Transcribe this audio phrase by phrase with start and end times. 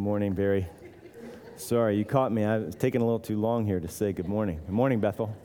[0.00, 0.66] morning, Barry.
[1.56, 2.42] Sorry, you caught me.
[2.42, 4.58] I was taking a little too long here to say good morning.
[4.64, 5.36] Good morning, Bethel.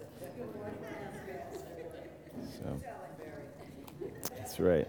[2.58, 2.82] So,
[4.38, 4.88] that's right.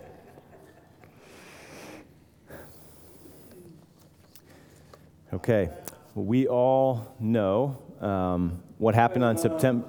[5.32, 5.68] Okay,
[6.14, 9.88] we all know um, what happened on September.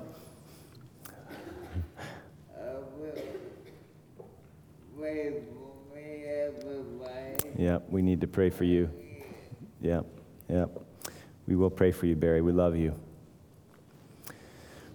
[7.56, 8.90] Yeah, we need to pray for you.
[9.82, 10.02] Yeah,
[10.50, 10.66] yeah.
[11.48, 12.42] We will pray for you, Barry.
[12.42, 13.00] We love you.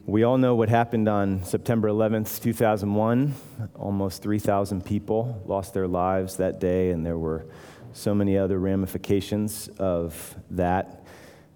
[0.05, 3.35] We all know what happened on September 11th, 2001.
[3.77, 7.47] Almost 3,000 people lost their lives that day, and there were
[7.93, 11.05] so many other ramifications of that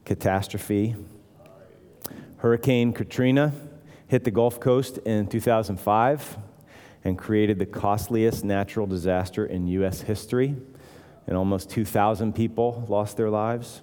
[0.04, 0.94] catastrophe.
[2.36, 3.52] Hurricane Katrina
[4.06, 6.38] hit the Gulf Coast in 2005
[7.02, 10.02] and created the costliest natural disaster in U.S.
[10.02, 10.54] history
[11.26, 13.82] and almost 2,000 people lost their lives.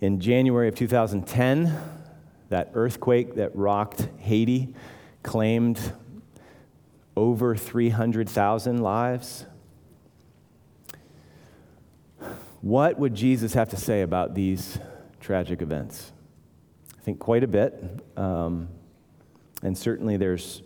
[0.00, 1.76] In January of 2010,
[2.50, 4.74] that earthquake that rocked Haiti
[5.22, 5.80] claimed
[7.16, 9.46] over 300,000 lives.
[12.60, 14.78] What would Jesus have to say about these
[15.20, 16.12] tragic events?
[16.98, 17.74] I think quite a bit.
[18.16, 18.68] Um,
[19.62, 20.62] and certainly there's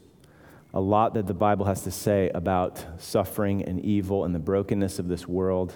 [0.75, 4.99] a lot that the Bible has to say about suffering and evil and the brokenness
[4.99, 5.75] of this world.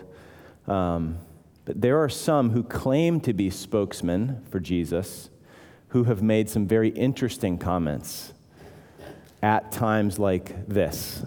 [0.67, 1.19] Um,
[1.65, 5.31] but there are some who claim to be spokesmen for Jesus
[5.89, 8.33] who have made some very interesting comments
[9.43, 11.25] at times like this.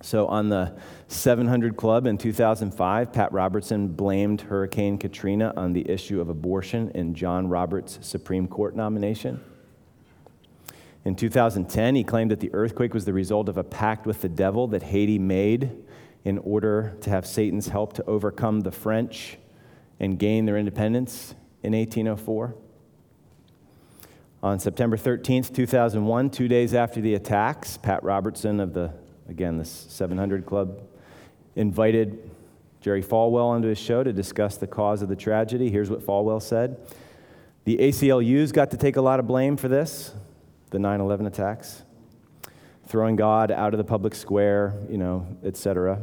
[0.00, 0.76] So, on the
[1.06, 7.14] 700 Club in 2005, Pat Robertson blamed Hurricane Katrina on the issue of abortion in
[7.14, 9.40] John Roberts' Supreme Court nomination.
[11.04, 14.28] In 2010, he claimed that the earthquake was the result of a pact with the
[14.28, 15.72] devil that Haiti made
[16.24, 19.38] in order to have Satan's help to overcome the French
[19.98, 22.54] and gain their independence in 1804.
[24.44, 28.92] On September 13th, 2001, two days after the attacks, Pat Robertson of the,
[29.28, 30.82] again, the 700 Club,
[31.56, 32.30] invited
[32.80, 35.70] Jerry Falwell onto his show to discuss the cause of the tragedy.
[35.70, 36.76] Here's what Falwell said
[37.64, 40.14] The ACLU's got to take a lot of blame for this
[40.72, 41.82] the 9 11 attacks,
[42.86, 46.00] throwing God out of the public square, you know, etc.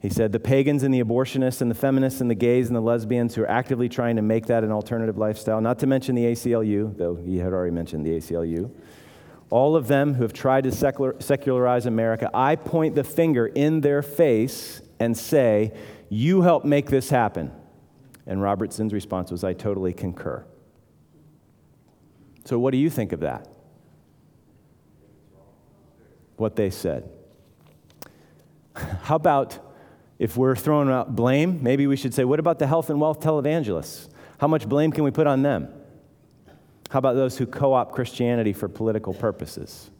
[0.00, 2.80] He said the pagans and the abortionists and the feminists and the gays and the
[2.80, 6.24] lesbians who are actively trying to make that an alternative lifestyle, not to mention the
[6.24, 8.68] ACLU, though he had already mentioned the ACLU,
[9.50, 13.82] all of them who have tried to secular, secularize America, I point the finger in
[13.82, 15.72] their face and say,
[16.08, 17.52] You help make this happen.
[18.26, 20.44] And Robertson's response was, I totally concur.
[22.44, 23.51] So, what do you think of that?
[26.42, 27.08] What they said.
[28.74, 29.58] How about
[30.18, 33.20] if we're throwing out blame, maybe we should say, what about the health and wealth
[33.20, 34.08] televangelists?
[34.38, 35.68] How much blame can we put on them?
[36.90, 39.90] How about those who co opt Christianity for political purposes?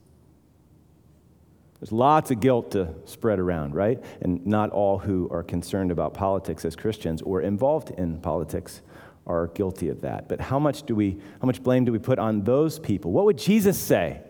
[1.81, 4.03] There's lots of guilt to spread around, right?
[4.21, 8.83] And not all who are concerned about politics as Christians or involved in politics
[9.27, 10.29] are guilty of that.
[10.29, 13.13] But how much do we how much blame do we put on those people?
[13.13, 14.23] What would Jesus say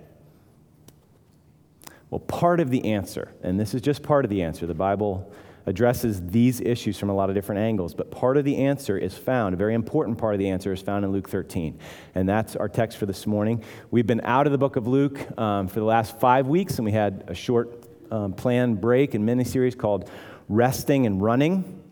[2.13, 5.33] well, part of the answer, and this is just part of the answer, the Bible
[5.65, 9.17] addresses these issues from a lot of different angles, but part of the answer is
[9.17, 11.79] found, a very important part of the answer is found in Luke 13.
[12.15, 13.65] And that's our text for this morning.
[13.91, 16.85] We've been out of the book of Luke um, for the last five weeks, and
[16.85, 20.11] we had a short um, planned break and mini series called
[20.51, 21.83] Resting and Running.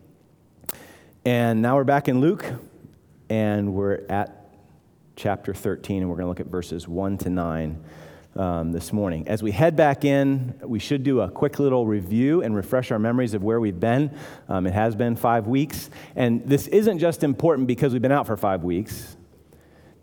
[1.25, 2.45] And now we're back in Luke,
[3.27, 4.51] and we're at
[5.15, 7.83] chapter 13, and we're going to look at verses 1 to 9
[8.35, 9.27] um, this morning.
[9.27, 12.99] As we head back in, we should do a quick little review and refresh our
[12.99, 14.15] memories of where we've been.
[14.47, 15.89] Um, it has been five weeks.
[16.15, 19.17] And this isn't just important because we've been out for five weeks.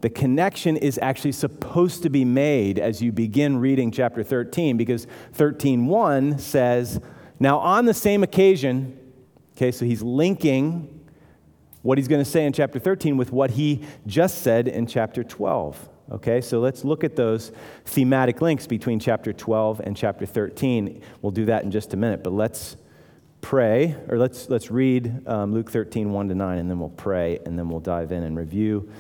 [0.00, 5.08] The connection is actually supposed to be made as you begin reading chapter 13 because
[5.32, 7.00] 13:1 says,
[7.40, 8.96] "Now on the same occasion,
[9.56, 10.98] okay, so he's linking
[11.82, 15.24] what he's going to say in chapter 13 with what he just said in chapter
[15.24, 15.88] 12.
[16.10, 17.52] Okay, so let's look at those
[17.84, 21.02] thematic links between chapter 12 and chapter 13.
[21.20, 22.78] We'll do that in just a minute, but let's
[23.42, 27.38] pray, or let's, let's read um, Luke 13, 1 to 9, and then we'll pray,
[27.44, 28.90] and then we'll dive in and review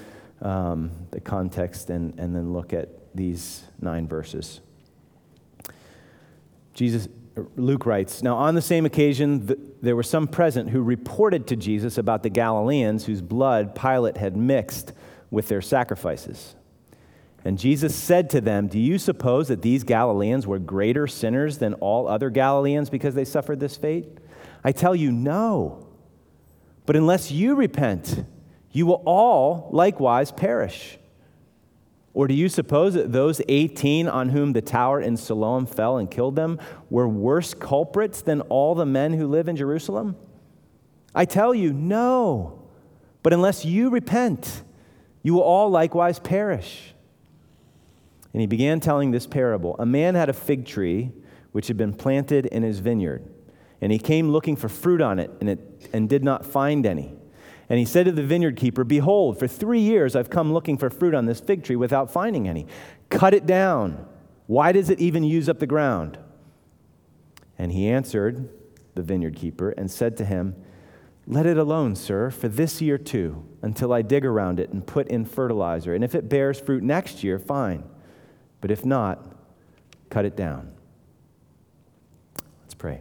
[0.42, 4.60] um, the context and, and then look at these nine verses.
[6.74, 7.08] Jesus,
[7.56, 11.56] Luke writes, Now on the same occasion, the, there were some present who reported to
[11.56, 14.92] Jesus about the Galileans whose blood Pilate had mixed
[15.30, 16.54] with their sacrifices.
[17.48, 21.72] And Jesus said to them, Do you suppose that these Galileans were greater sinners than
[21.72, 24.18] all other Galileans because they suffered this fate?
[24.62, 25.88] I tell you, no.
[26.84, 28.26] But unless you repent,
[28.70, 30.98] you will all likewise perish.
[32.12, 36.10] Or do you suppose that those 18 on whom the tower in Siloam fell and
[36.10, 36.60] killed them
[36.90, 40.16] were worse culprits than all the men who live in Jerusalem?
[41.14, 42.68] I tell you, no.
[43.22, 44.62] But unless you repent,
[45.22, 46.92] you will all likewise perish.
[48.32, 51.12] And he began telling this parable A man had a fig tree
[51.52, 53.24] which had been planted in his vineyard,
[53.80, 57.14] and he came looking for fruit on it and, it, and did not find any.
[57.70, 60.90] And he said to the vineyard keeper, Behold, for three years I've come looking for
[60.90, 62.66] fruit on this fig tree without finding any.
[63.10, 64.06] Cut it down.
[64.46, 66.18] Why does it even use up the ground?
[67.58, 68.48] And he answered,
[68.98, 70.56] the vineyard keeper, and said to him,
[71.26, 75.08] Let it alone, sir, for this year too, until I dig around it and put
[75.08, 75.94] in fertilizer.
[75.94, 77.84] And if it bears fruit next year, fine.
[78.60, 79.34] But if not,
[80.10, 80.72] cut it down.
[82.62, 83.00] Let's pray.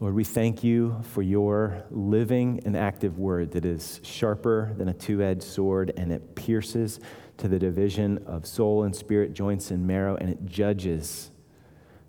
[0.00, 4.92] Lord, we thank you for your living and active word that is sharper than a
[4.94, 6.98] two edged sword and it pierces
[7.36, 11.30] to the division of soul and spirit, joints and marrow, and it judges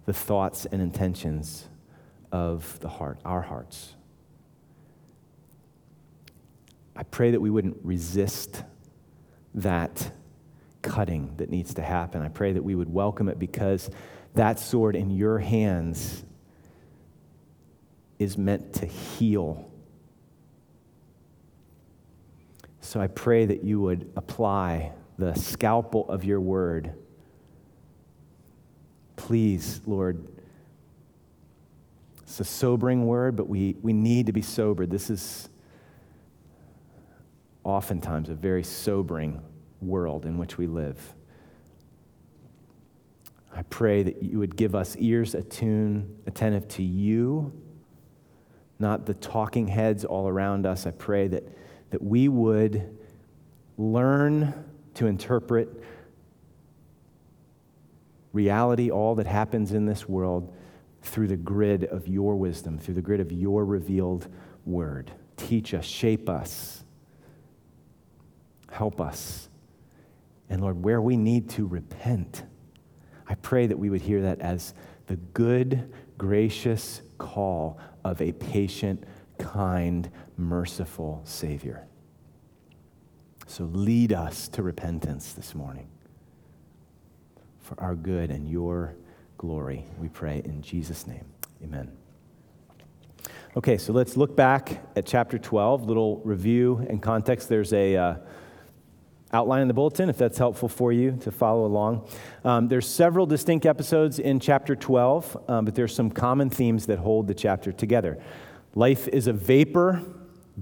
[0.05, 1.67] the thoughts and intentions
[2.31, 3.92] of the heart, our hearts.
[6.95, 8.63] I pray that we wouldn't resist
[9.55, 10.11] that
[10.81, 12.21] cutting that needs to happen.
[12.21, 13.89] I pray that we would welcome it because
[14.35, 16.23] that sword in your hands
[18.19, 19.71] is meant to heal.
[22.81, 26.93] So I pray that you would apply the scalpel of your word.
[29.15, 30.27] Please, Lord.
[32.23, 34.89] It's a sobering word, but we, we need to be sobered.
[34.89, 35.49] This is
[37.63, 39.41] oftentimes a very sobering
[39.81, 41.15] world in which we live.
[43.55, 47.53] I pray that you would give us ears attuned, attentive to you
[48.83, 50.85] not the talking heads all around us.
[50.85, 51.43] I pray that,
[51.91, 52.97] that we would
[53.77, 54.53] learn
[54.95, 55.81] to interpret
[58.33, 60.53] reality, all that happens in this world,
[61.01, 64.27] through the grid of your wisdom, through the grid of your revealed
[64.65, 65.11] word.
[65.37, 66.82] Teach us, shape us,
[68.73, 69.49] help us.
[70.49, 72.43] And Lord, where we need to repent,
[73.27, 74.73] I pray that we would hear that as
[75.07, 79.03] the good, gracious call of a patient,
[79.37, 81.87] kind, merciful Savior.
[83.47, 85.87] So lead us to repentance this morning
[87.59, 88.95] for our good and your
[89.37, 89.85] glory.
[89.99, 91.25] We pray in Jesus' name.
[91.63, 91.91] Amen.
[93.55, 97.49] Okay, so let's look back at chapter 12, little review and context.
[97.49, 98.15] There's a uh,
[99.33, 102.07] outline in the bulletin if that's helpful for you to follow along.
[102.45, 106.99] Um, there's several distinct episodes in chapter 12, um, but there's some common themes that
[106.99, 108.21] hold the chapter together.
[108.75, 110.01] Life is a vapor,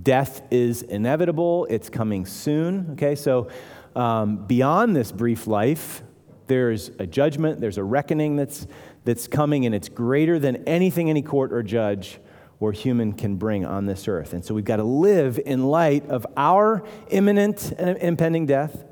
[0.01, 2.91] death is inevitable, it's coming soon.
[2.93, 3.49] Okay, so
[3.95, 6.01] um, beyond this brief life,
[6.47, 8.67] there's a judgment, there's a reckoning that's,
[9.03, 12.19] that's coming, and it's greater than anything any court or judge
[12.61, 14.31] or human can bring on this earth.
[14.31, 18.85] And so we've got to live in light of our imminent and impending death,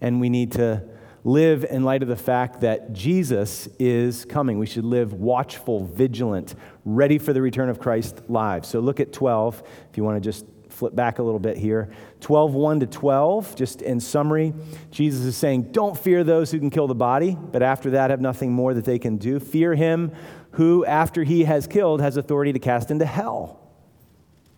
[0.00, 0.84] and we need to
[1.24, 4.58] live in light of the fact that Jesus is coming.
[4.58, 8.64] We should live watchful, vigilant, ready for the return of Christ live.
[8.64, 11.90] So look at 12, if you want to just flip back a little bit here.
[12.20, 14.54] 12, 1 to 12, just in summary,
[14.90, 18.20] Jesus is saying, Don't fear those who can kill the body, but after that have
[18.20, 19.40] nothing more that they can do.
[19.40, 20.12] Fear him
[20.58, 23.60] who, after he has killed, has authority to cast into hell.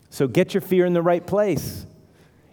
[0.09, 1.85] So get your fear in the right place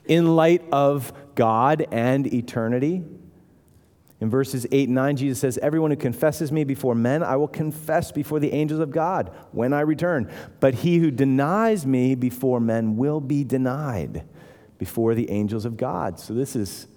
[0.04, 3.06] in light of God and eternity.
[4.20, 7.48] In verses 8 and 9, Jesus says, Everyone who confesses me before men, I will
[7.48, 10.30] confess before the angels of God when I return.
[10.60, 14.26] But he who denies me before men will be denied
[14.78, 16.20] before the angels of God.
[16.20, 16.88] So this is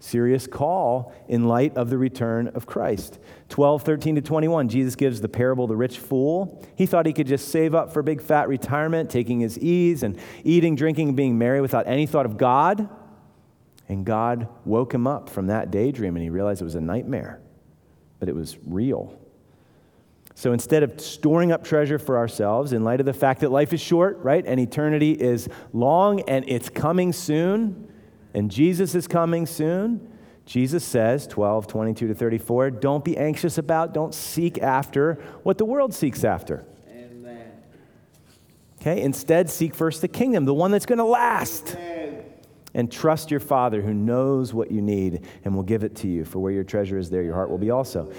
[0.00, 3.18] serious call in light of the return of Christ.
[3.48, 6.64] 12, 13 to 21, Jesus gives the parable the rich fool.
[6.76, 10.18] He thought he could just save up for big fat retirement, taking his ease and
[10.44, 12.88] eating, drinking, and being merry without any thought of God.
[13.88, 17.40] And God woke him up from that daydream and he realized it was a nightmare,
[18.20, 19.18] but it was real.
[20.34, 23.72] So instead of storing up treasure for ourselves, in light of the fact that life
[23.72, 27.87] is short, right, and eternity is long and it's coming soon,
[28.38, 30.12] and Jesus is coming soon.
[30.46, 35.64] Jesus says, 12, 22 to 34, don't be anxious about, don't seek after what the
[35.64, 36.64] world seeks after.
[36.88, 37.50] Amen.
[38.80, 41.74] Okay, instead, seek first the kingdom, the one that's going to last.
[41.74, 42.24] Amen.
[42.74, 46.24] And trust your Father who knows what you need and will give it to you.
[46.24, 48.12] For where your treasure is, there your heart will be also.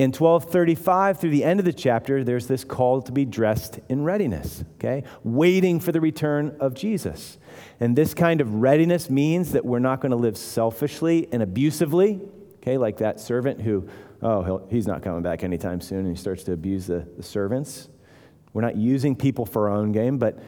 [0.00, 4.02] In 1235 through the end of the chapter, there's this call to be dressed in
[4.02, 5.04] readiness, okay?
[5.24, 7.36] Waiting for the return of Jesus.
[7.80, 12.18] And this kind of readiness means that we're not going to live selfishly and abusively,
[12.62, 12.78] okay?
[12.78, 13.90] Like that servant who,
[14.22, 17.90] oh, he's not coming back anytime soon, and he starts to abuse the, the servants.
[18.54, 20.42] We're not using people for our own game, but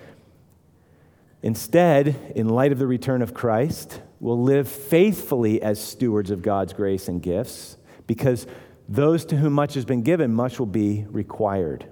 [1.43, 6.73] instead, in light of the return of Christ, we'll live faithfully as stewards of God's
[6.73, 8.47] grace and gifts because
[8.93, 11.87] those to whom much has been given, much will be required.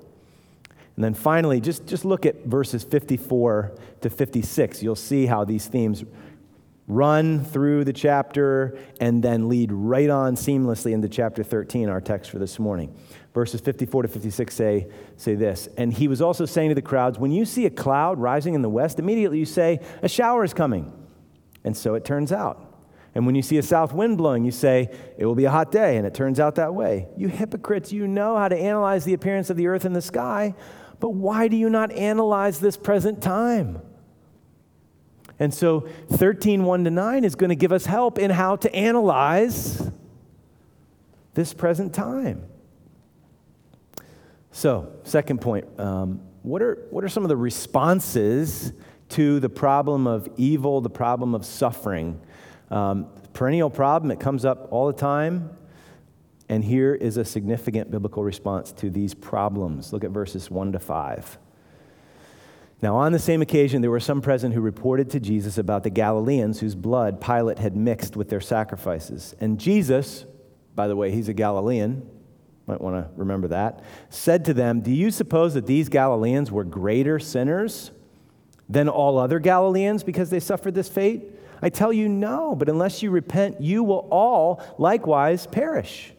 [0.97, 4.83] And then finally, just, just look at verses 54 to 56.
[4.83, 6.04] You'll see how these themes
[6.87, 12.30] run through the chapter and then lead right on seamlessly into chapter 13, our text
[12.30, 12.95] for this morning.
[13.33, 17.19] Verses 54 to 56 say, say this And he was also saying to the crowds,
[17.19, 20.52] When you see a cloud rising in the west, immediately you say, A shower is
[20.52, 20.92] coming.
[21.64, 22.69] And so it turns out.
[23.14, 24.88] And when you see a south wind blowing, you say,
[25.19, 27.09] It will be a hot day, and it turns out that way.
[27.17, 30.55] You hypocrites, you know how to analyze the appearance of the earth and the sky,
[31.00, 33.81] but why do you not analyze this present time?
[35.38, 38.73] And so 13, 1 to 9 is going to give us help in how to
[38.75, 39.90] analyze
[41.33, 42.45] this present time.
[44.52, 48.73] So, second point um, what, are, what are some of the responses
[49.11, 52.21] to the problem of evil, the problem of suffering?
[52.70, 55.50] Um, perennial problem, it comes up all the time.
[56.48, 59.92] And here is a significant biblical response to these problems.
[59.92, 61.38] Look at verses 1 to 5.
[62.82, 65.90] Now, on the same occasion, there were some present who reported to Jesus about the
[65.90, 69.34] Galileans whose blood Pilate had mixed with their sacrifices.
[69.38, 70.24] And Jesus,
[70.74, 72.08] by the way, he's a Galilean,
[72.66, 76.64] might want to remember that, said to them, Do you suppose that these Galileans were
[76.64, 77.90] greater sinners
[78.68, 81.22] than all other Galileans because they suffered this fate?
[81.62, 86.12] I tell you, no, but unless you repent, you will all likewise perish.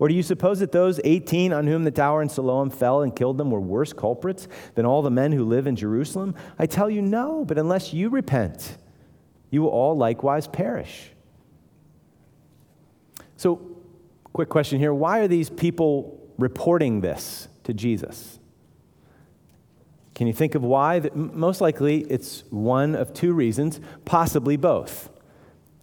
[0.00, 3.14] Or do you suppose that those 18 on whom the tower in Siloam fell and
[3.14, 6.34] killed them were worse culprits than all the men who live in Jerusalem?
[6.58, 8.78] I tell you, no, but unless you repent,
[9.50, 11.10] you will all likewise perish.
[13.36, 13.60] So,
[14.32, 18.39] quick question here why are these people reporting this to Jesus?
[20.20, 21.00] Can you think of why?
[21.14, 25.08] Most likely it's one of two reasons, possibly both.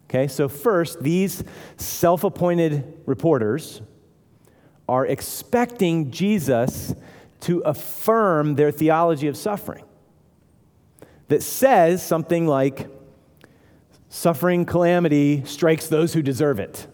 [0.03, 1.44] Okay, so first, these
[1.77, 3.82] self appointed reporters
[4.88, 6.94] are expecting Jesus
[7.39, 9.84] to affirm their theology of suffering
[11.29, 12.88] that says something like,
[14.08, 16.86] suffering calamity strikes those who deserve it.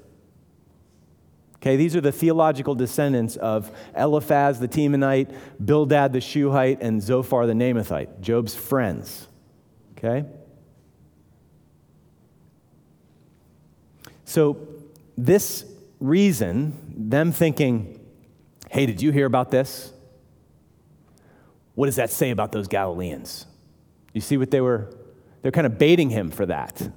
[1.63, 7.47] Okay, these are the theological descendants of Eliphaz the Temanite, Bildad the Shuhite, and Zophar
[7.47, 9.29] the Naamathite, Job's friends.
[9.97, 10.25] Okay?
[14.25, 14.67] So,
[15.17, 15.63] this
[16.01, 17.97] reason, them thinking,
[18.69, 19.93] hey, did you hear about this?
[21.75, 23.45] What does that say about those Galileans?
[24.11, 24.93] You see what they were?
[25.41, 26.89] They're kind of baiting him for that.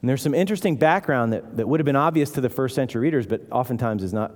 [0.00, 3.02] And there's some interesting background that, that would have been obvious to the first century
[3.02, 4.32] readers, but oftentimes is not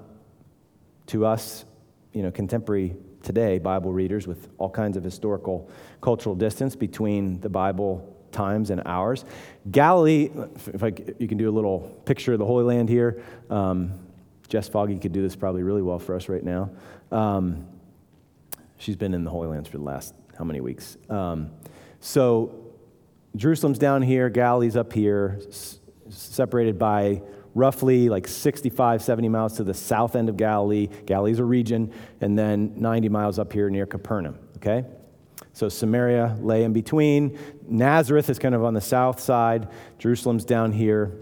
[1.06, 1.64] to us,
[2.12, 7.48] you know, contemporary today Bible readers with all kinds of historical, cultural distance between the
[7.48, 9.24] Bible times and ours.
[9.70, 10.30] Galilee,
[10.72, 13.22] if I, you can do a little picture of the Holy Land here.
[13.50, 13.92] Um,
[14.48, 16.70] Jess Foggy could do this probably really well for us right now.
[17.10, 17.66] Um,
[18.78, 20.96] she's been in the Holy Lands for the last how many weeks?
[21.08, 21.50] Um,
[22.00, 22.71] so
[23.36, 25.78] Jerusalem's down here, Galilee's up here, s-
[26.10, 27.22] separated by
[27.54, 30.88] roughly like 65, 70 miles to the south end of Galilee.
[31.06, 34.84] Galilee's a region, and then 90 miles up here near Capernaum, okay?
[35.52, 37.38] So Samaria lay in between.
[37.66, 39.68] Nazareth is kind of on the south side.
[39.98, 41.12] Jerusalem's down here.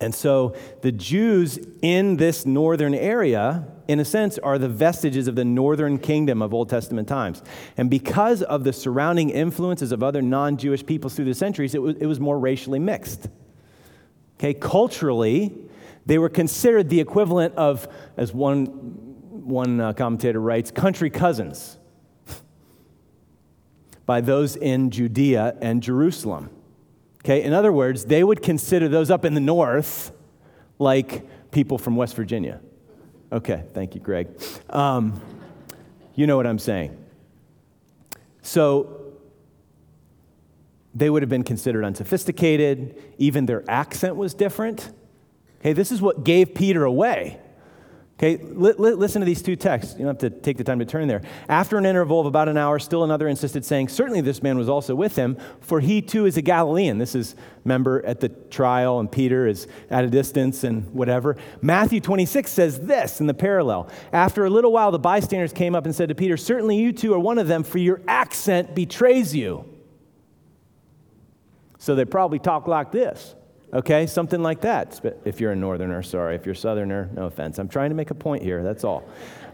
[0.00, 5.34] And so the Jews in this northern area, in a sense, are the vestiges of
[5.34, 7.42] the northern kingdom of Old Testament times.
[7.76, 11.82] And because of the surrounding influences of other non Jewish peoples through the centuries, it
[11.82, 13.28] was, it was more racially mixed.
[14.38, 15.54] Okay, culturally,
[16.06, 21.76] they were considered the equivalent of, as one, one uh, commentator writes, country cousins
[24.06, 26.48] by those in Judea and Jerusalem.
[27.20, 30.12] Okay, in other words, they would consider those up in the north
[30.78, 32.60] like people from West Virginia.
[33.32, 34.28] Okay, thank you, Greg.
[34.68, 35.20] Um,
[36.14, 36.96] you know what I'm saying.
[38.42, 39.02] So,
[40.94, 43.02] they would have been considered unsophisticated.
[43.16, 44.92] Even their accent was different.
[45.60, 47.40] Okay, this is what gave Peter away.
[48.18, 49.94] Okay, li- li- listen to these too texts.
[49.94, 51.22] You don't have to take the time to turn there.
[51.48, 54.68] After an interval of about an hour, still another insisted, saying, Certainly this man was
[54.68, 56.98] also with him, for he too is a Galilean.
[56.98, 61.36] This is, remember, at the trial, and Peter is at a distance and whatever.
[61.62, 63.88] Matthew 26 says this in the parallel.
[64.12, 67.14] After a little while, the bystanders came up and said to Peter, Certainly you two
[67.14, 69.64] are one of them, for your accent betrays you.
[71.78, 73.34] So they probably talk like this.
[73.74, 75.00] Okay, something like that.
[75.24, 76.34] If you're a northerner, sorry.
[76.34, 77.58] If you're a southerner, no offense.
[77.58, 79.02] I'm trying to make a point here, that's all.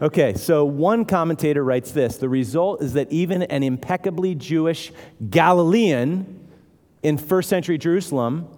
[0.03, 4.93] Okay, so one commentator writes this The result is that even an impeccably Jewish
[5.31, 6.49] Galilean
[7.05, 8.49] in first century Jerusalem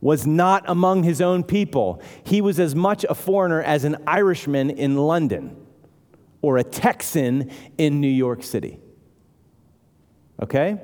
[0.00, 2.02] was not among his own people.
[2.24, 5.56] He was as much a foreigner as an Irishman in London
[6.40, 8.80] or a Texan in New York City.
[10.42, 10.80] Okay?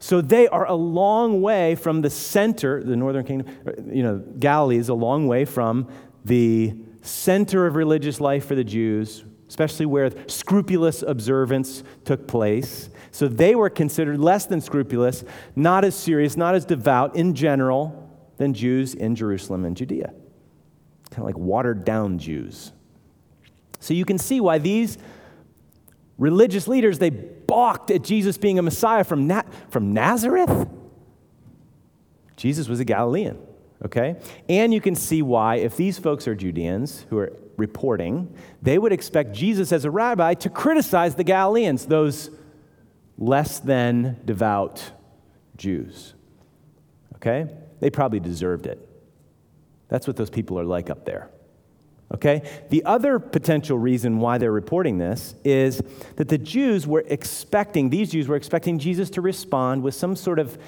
[0.00, 3.54] So they are a long way from the center, the northern kingdom,
[3.92, 5.88] you know, Galilee is a long way from
[6.24, 12.88] the center of religious life for the Jews, especially where scrupulous observance took place.
[13.10, 15.22] So they were considered less than scrupulous,
[15.54, 20.14] not as serious, not as devout in general than Jews in Jerusalem and Judea.
[21.10, 22.72] Kind of like watered down Jews.
[23.80, 24.96] So you can see why these
[26.20, 30.68] religious leaders, they balked at Jesus being a Messiah from, Na- from Nazareth.
[32.36, 33.38] Jesus was a Galilean,
[33.84, 34.16] okay?
[34.48, 38.92] And you can see why, if these folks are Judeans who are reporting, they would
[38.92, 42.30] expect Jesus as a rabbi to criticize the Galileans, those
[43.18, 44.92] less than devout
[45.56, 46.14] Jews,
[47.16, 47.46] okay?
[47.80, 48.86] They probably deserved it.
[49.88, 51.30] That's what those people are like up there.
[52.12, 52.42] Okay?
[52.70, 55.80] The other potential reason why they're reporting this is
[56.16, 60.38] that the Jews were expecting, these Jews were expecting Jesus to respond with some sort
[60.38, 60.58] of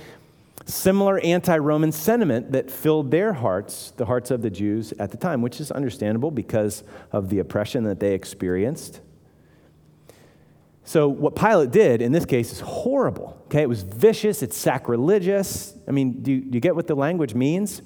[0.66, 5.16] similar anti Roman sentiment that filled their hearts, the hearts of the Jews at the
[5.16, 9.00] time, which is understandable because of the oppression that they experienced.
[10.84, 13.40] So, what Pilate did in this case is horrible.
[13.46, 13.62] Okay?
[13.62, 15.74] It was vicious, it's sacrilegious.
[15.86, 17.82] I mean, do you, do you get what the language means?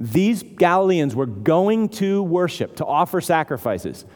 [0.00, 4.06] These Galileans were going to worship, to offer sacrifices,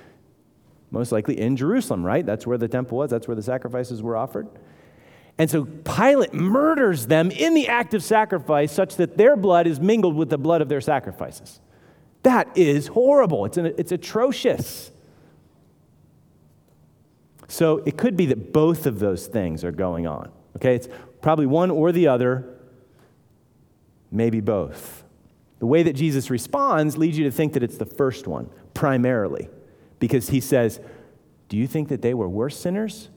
[0.90, 2.25] most likely in Jerusalem, right?
[2.25, 4.49] That's where the temple was, that's where the sacrifices were offered.
[5.37, 9.79] And so Pilate murders them in the act of sacrifice such that their blood is
[9.79, 11.61] mingled with the blood of their sacrifices.
[12.23, 13.44] That is horrible.
[13.44, 14.90] It's, an, it's atrocious.
[17.47, 20.31] So it could be that both of those things are going on.
[20.57, 20.88] Okay, it's
[21.20, 22.59] probably one or the other,
[24.11, 25.03] maybe both.
[25.64, 29.48] The way that Jesus responds leads you to think that it's the first one, primarily,
[29.98, 30.79] because he says,
[31.48, 33.09] Do you think that they were worse sinners?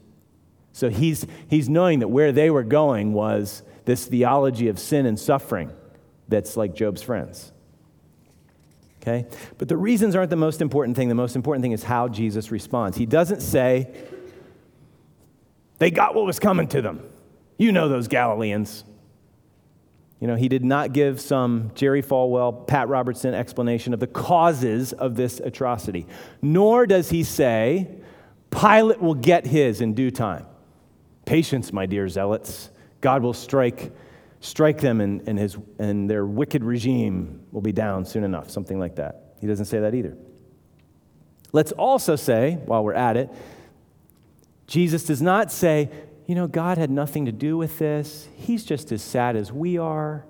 [0.72, 5.20] So he's, he's knowing that where they were going was this theology of sin and
[5.20, 5.70] suffering
[6.26, 7.52] that's like Job's friends.
[9.02, 9.26] Okay?
[9.58, 11.10] But the reasons aren't the most important thing.
[11.10, 12.96] The most important thing is how Jesus responds.
[12.96, 13.94] He doesn't say,
[15.76, 17.02] They got what was coming to them.
[17.58, 18.84] You know those Galileans.
[20.20, 24.92] You know, he did not give some Jerry Falwell, Pat Robertson explanation of the causes
[24.92, 26.06] of this atrocity.
[26.42, 27.88] Nor does he say,
[28.50, 30.46] Pilate will get his in due time.
[31.24, 32.70] Patience, my dear zealots.
[33.00, 33.92] God will strike,
[34.40, 38.78] strike them, and, and, his, and their wicked regime will be down soon enough, something
[38.78, 39.34] like that.
[39.40, 40.16] He doesn't say that either.
[41.52, 43.30] Let's also say, while we're at it,
[44.66, 45.90] Jesus does not say,
[46.28, 48.28] you know, God had nothing to do with this.
[48.36, 50.26] He's just as sad as we are.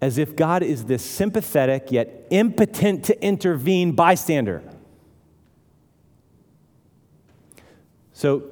[0.00, 4.62] As if God is this sympathetic yet impotent to intervene bystander.
[8.14, 8.44] So,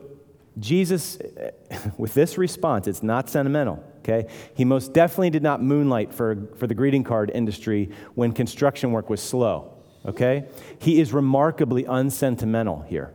[0.58, 1.18] Jesus,
[1.96, 4.28] with this response, it's not sentimental, okay?
[4.54, 9.08] He most definitely did not moonlight for, for the greeting card industry when construction work
[9.08, 9.72] was slow,
[10.04, 10.44] okay?
[10.78, 13.14] He is remarkably unsentimental here.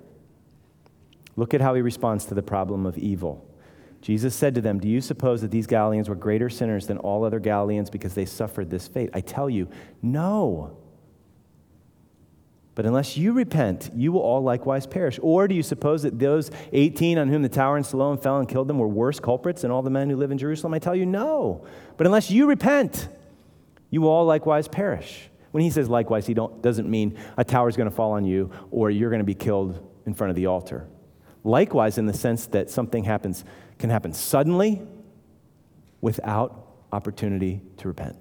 [1.37, 3.47] Look at how he responds to the problem of evil.
[4.01, 7.23] Jesus said to them, Do you suppose that these Galileans were greater sinners than all
[7.23, 9.11] other Galileans because they suffered this fate?
[9.13, 9.69] I tell you,
[10.01, 10.77] no.
[12.73, 15.19] But unless you repent, you will all likewise perish.
[15.21, 18.47] Or do you suppose that those 18 on whom the tower in Siloam fell and
[18.47, 20.73] killed them were worse culprits than all the men who live in Jerusalem?
[20.73, 21.65] I tell you, no.
[21.97, 23.09] But unless you repent,
[23.89, 25.29] you will all likewise perish.
[25.51, 28.51] When he says likewise, he doesn't mean a tower is going to fall on you
[28.69, 30.87] or you're going to be killed in front of the altar.
[31.47, 33.45] Likewise, in the sense that something happens,
[33.79, 34.81] can happen suddenly
[36.01, 38.17] without opportunity to repent,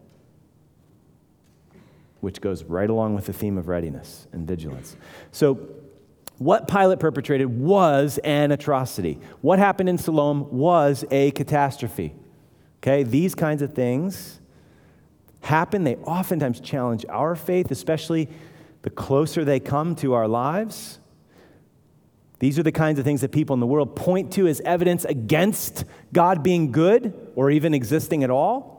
[2.21, 4.97] which goes right along with the theme of readiness and vigilance.
[5.33, 5.59] So,
[6.39, 9.19] what Pilate perpetrated was an atrocity.
[9.41, 12.15] What happened in Siloam was a catastrophe.
[12.79, 14.39] Okay, these kinds of things
[15.41, 15.83] happen.
[15.83, 18.29] They oftentimes challenge our faith, especially
[18.83, 21.01] the closer they come to our lives.
[22.39, 25.05] These are the kinds of things that people in the world point to as evidence
[25.05, 28.77] against God being good or even existing at all.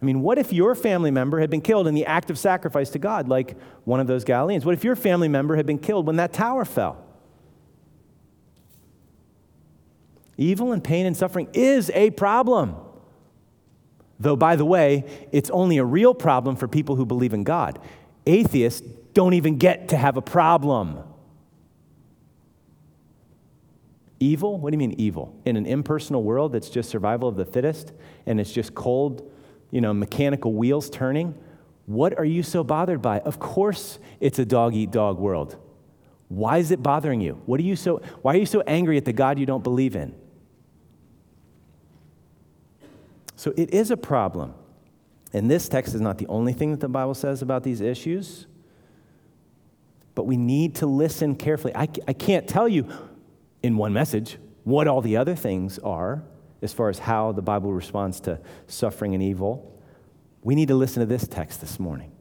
[0.00, 2.90] I mean, what if your family member had been killed in the act of sacrifice
[2.90, 4.64] to God, like one of those Galileans?
[4.64, 7.04] What if your family member had been killed when that tower fell?
[10.38, 12.76] Evil and pain and suffering is a problem.
[14.18, 17.78] Though, by the way, it's only a real problem for people who believe in God.
[18.26, 21.02] Atheists don't even get to have a problem.
[24.20, 24.58] Evil?
[24.58, 25.34] What do you mean evil?
[25.46, 27.92] In an impersonal world that's just survival of the fittest
[28.26, 29.30] and it's just cold,
[29.70, 31.34] you know, mechanical wheels turning?
[31.86, 33.20] What are you so bothered by?
[33.20, 35.56] Of course it's a dog eat dog world.
[36.28, 37.40] Why is it bothering you?
[37.46, 39.96] What are you so why are you so angry at the God you don't believe
[39.96, 40.14] in?
[43.36, 44.54] So it is a problem.
[45.32, 48.46] And this text is not the only thing that the Bible says about these issues,
[50.14, 51.74] but we need to listen carefully.
[51.74, 52.86] I, I can't tell you
[53.62, 56.22] in one message what all the other things are
[56.62, 59.80] as far as how the Bible responds to suffering and evil.
[60.42, 62.12] We need to listen to this text this morning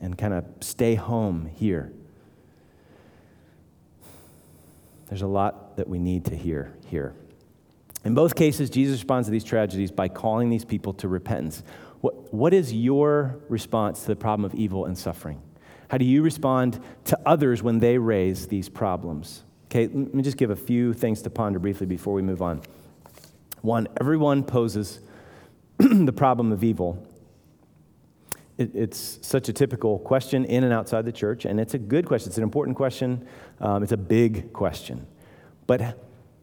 [0.00, 1.92] and kind of stay home here.
[5.08, 7.14] There's a lot that we need to hear here.
[8.04, 11.62] In both cases, Jesus responds to these tragedies by calling these people to repentance.
[12.00, 15.40] What, what is your response to the problem of evil and suffering?
[15.88, 19.44] How do you respond to others when they raise these problems?
[19.66, 22.62] Okay, let me just give a few things to ponder briefly before we move on.
[23.62, 25.00] One, everyone poses
[25.78, 27.04] the problem of evil.
[28.58, 32.06] It, it's such a typical question in and outside the church, and it's a good
[32.06, 32.30] question.
[32.30, 33.26] It's an important question.
[33.60, 35.06] Um, it's a big question.
[35.66, 35.98] But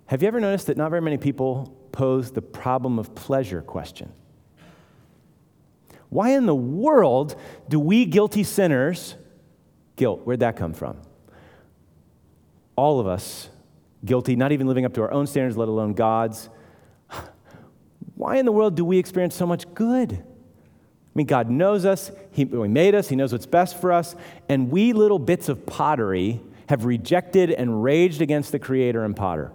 [0.08, 4.12] have you ever noticed that not very many people pose the problem of pleasure question?
[6.10, 7.36] Why in the world
[7.70, 9.16] do we guilty sinners,
[9.96, 10.98] guilt, where'd that come from?
[12.76, 13.50] All of us
[14.06, 16.50] guilty, not even living up to our own standards, let alone God's.
[18.16, 20.14] Why in the world do we experience so much good?
[20.14, 24.16] I mean, God knows us, He, made us, He knows what's best for us,
[24.50, 29.52] and we little bits of pottery have rejected and raged against the Creator and Potter.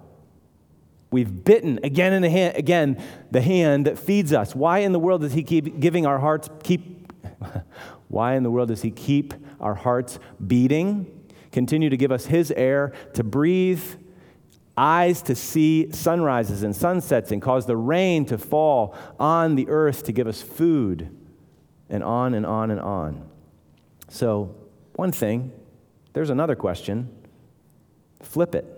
[1.11, 2.25] We've bitten again and
[2.57, 4.55] again the hand that feeds us.
[4.55, 7.13] Why in the world does he keep giving our hearts keep
[8.09, 11.18] Why in the world does he keep our hearts beating?
[11.59, 13.83] Continue to give us his air to breathe,
[14.77, 20.05] eyes to see sunrises and sunsets and cause the rain to fall on the earth
[20.05, 21.11] to give us food
[21.91, 23.29] and on and on and on.
[24.09, 24.55] So,
[24.93, 25.51] one thing,
[26.13, 27.11] there's another question.
[28.23, 28.78] Flip it.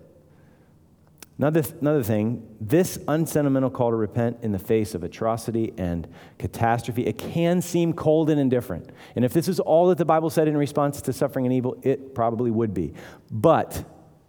[1.41, 7.07] Another, another thing, this unsentimental call to repent in the face of atrocity and catastrophe,
[7.07, 8.91] it can seem cold and indifferent.
[9.17, 11.79] And if this is all that the Bible said in response to suffering and evil,
[11.83, 12.93] it probably would be.
[13.31, 13.87] But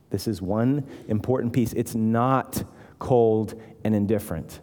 [0.10, 2.64] this is one important piece it's not
[2.98, 4.62] cold and indifferent.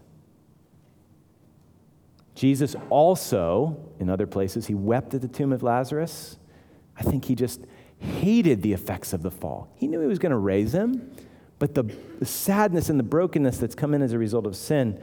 [2.35, 6.39] Jesus also, in other places, he wept at the tomb of Lazarus.
[6.97, 7.61] I think he just
[7.99, 9.71] hated the effects of the fall.
[9.75, 11.11] He knew he was going to raise him.
[11.59, 11.85] But the,
[12.19, 15.01] the sadness and the brokenness that's come in as a result of sin,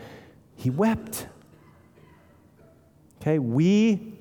[0.55, 1.27] he wept.
[3.21, 4.13] Okay, we,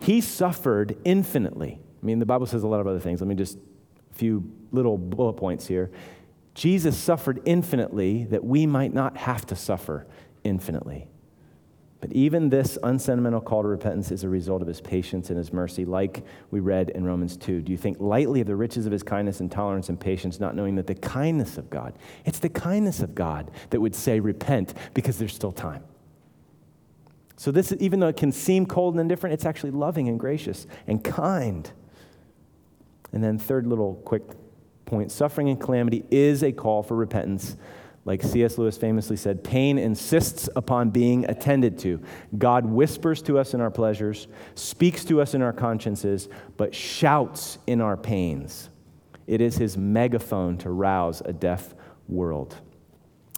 [0.00, 1.78] he suffered infinitely.
[2.02, 3.20] I mean, the Bible says a lot of other things.
[3.20, 3.58] Let me just,
[4.10, 5.90] a few little bullet points here.
[6.54, 10.06] Jesus suffered infinitely that we might not have to suffer
[10.42, 11.09] infinitely.
[12.00, 15.52] But even this unsentimental call to repentance is a result of his patience and his
[15.52, 17.60] mercy, like we read in Romans 2.
[17.60, 20.56] Do you think lightly of the riches of his kindness and tolerance and patience, not
[20.56, 21.92] knowing that the kindness of God,
[22.24, 25.84] it's the kindness of God that would say, repent, because there's still time.
[27.36, 30.66] So, this, even though it can seem cold and indifferent, it's actually loving and gracious
[30.86, 31.70] and kind.
[33.12, 34.22] And then, third little quick
[34.86, 37.56] point suffering and calamity is a call for repentance
[38.10, 38.58] like C.S.
[38.58, 42.02] Lewis famously said, pain insists upon being attended to.
[42.36, 47.58] God whispers to us in our pleasures, speaks to us in our consciences, but shouts
[47.68, 48.68] in our pains.
[49.28, 51.72] It is his megaphone to rouse a deaf
[52.08, 52.56] world.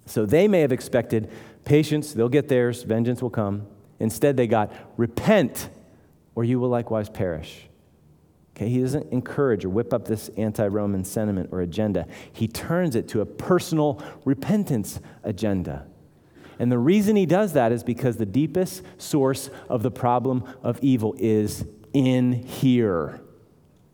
[0.07, 1.31] So they may have expected
[1.67, 3.67] patience, they'll get theirs, vengeance will come.
[4.01, 5.69] Instead, they got repent,
[6.35, 7.69] or you will likewise perish.
[8.55, 12.07] Okay, he doesn't encourage or whip up this anti Roman sentiment or agenda.
[12.33, 15.87] He turns it to a personal repentance agenda.
[16.59, 20.79] And the reason he does that is because the deepest source of the problem of
[20.83, 23.21] evil is in here,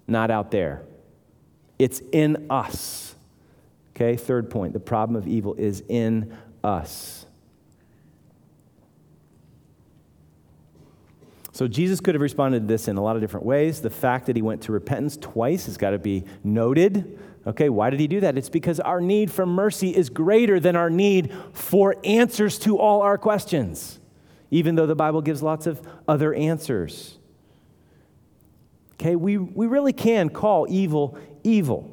[0.07, 0.83] not out there.
[1.79, 3.14] It's in us.
[3.94, 7.27] Okay, third point the problem of evil is in us.
[11.59, 13.81] So Jesus could have responded to this in a lot of different ways.
[13.81, 17.18] The fact that he went to repentance twice has got to be noted.
[17.49, 18.38] Okay, why did he do that?
[18.38, 23.03] It's because our need for mercy is greater than our need for answers to all
[23.03, 23.99] our questions,
[24.53, 27.18] even though the Bible gives lots of other answers.
[28.92, 31.92] Okay, we, we really can call evil evil.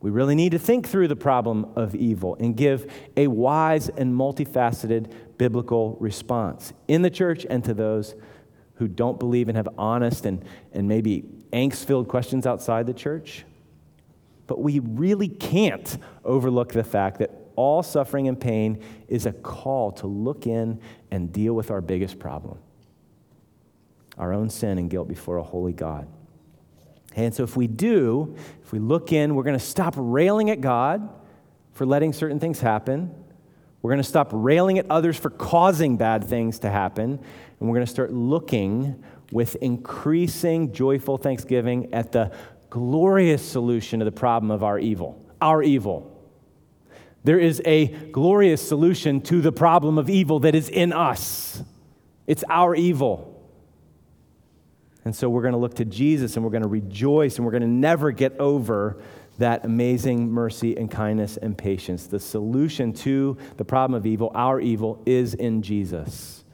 [0.00, 4.14] We really need to think through the problem of evil and give a wise and
[4.14, 8.14] multifaceted biblical response in the church and to those
[8.74, 13.44] who don't believe and have honest and, and maybe angst filled questions outside the church.
[14.46, 19.92] But we really can't overlook the fact that all suffering and pain is a call
[19.92, 22.58] to look in and deal with our biggest problem
[24.16, 26.08] our own sin and guilt before a holy God.
[27.14, 30.60] And so, if we do, if we look in, we're going to stop railing at
[30.60, 31.08] God
[31.72, 33.14] for letting certain things happen.
[33.82, 37.10] We're going to stop railing at others for causing bad things to happen.
[37.12, 42.32] And we're going to start looking with increasing joyful thanksgiving at the
[42.70, 45.24] glorious solution to the problem of our evil.
[45.40, 46.14] Our evil.
[47.24, 51.62] There is a glorious solution to the problem of evil that is in us.
[52.26, 53.34] It's our evil.
[55.04, 57.52] And so we're going to look to Jesus and we're going to rejoice and we're
[57.52, 59.00] going to never get over
[59.38, 62.06] that amazing mercy and kindness and patience.
[62.06, 66.44] The solution to the problem of evil, our evil, is in Jesus.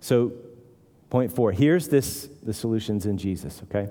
[0.00, 0.32] So,
[1.10, 3.90] point four here's this the solutions in Jesus, okay?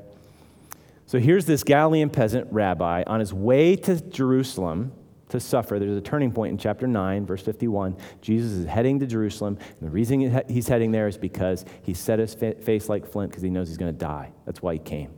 [1.06, 4.94] So here's this Galilean peasant rabbi on his way to Jerusalem
[5.30, 5.80] to suffer.
[5.80, 7.98] There's a turning point in chapter 9, verse 51.
[8.22, 12.20] Jesus is heading to Jerusalem, and the reason he's heading there is because he set
[12.20, 14.32] his face like flint because he knows he's going to die.
[14.46, 15.12] That's why he came.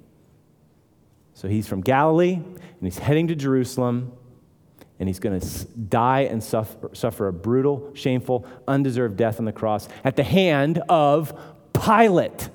[1.35, 4.13] So he's from Galilee, and he's heading to Jerusalem,
[4.99, 9.51] and he's going to die and suffer, suffer a brutal, shameful, undeserved death on the
[9.51, 11.37] cross at the hand of
[11.73, 12.49] Pilate.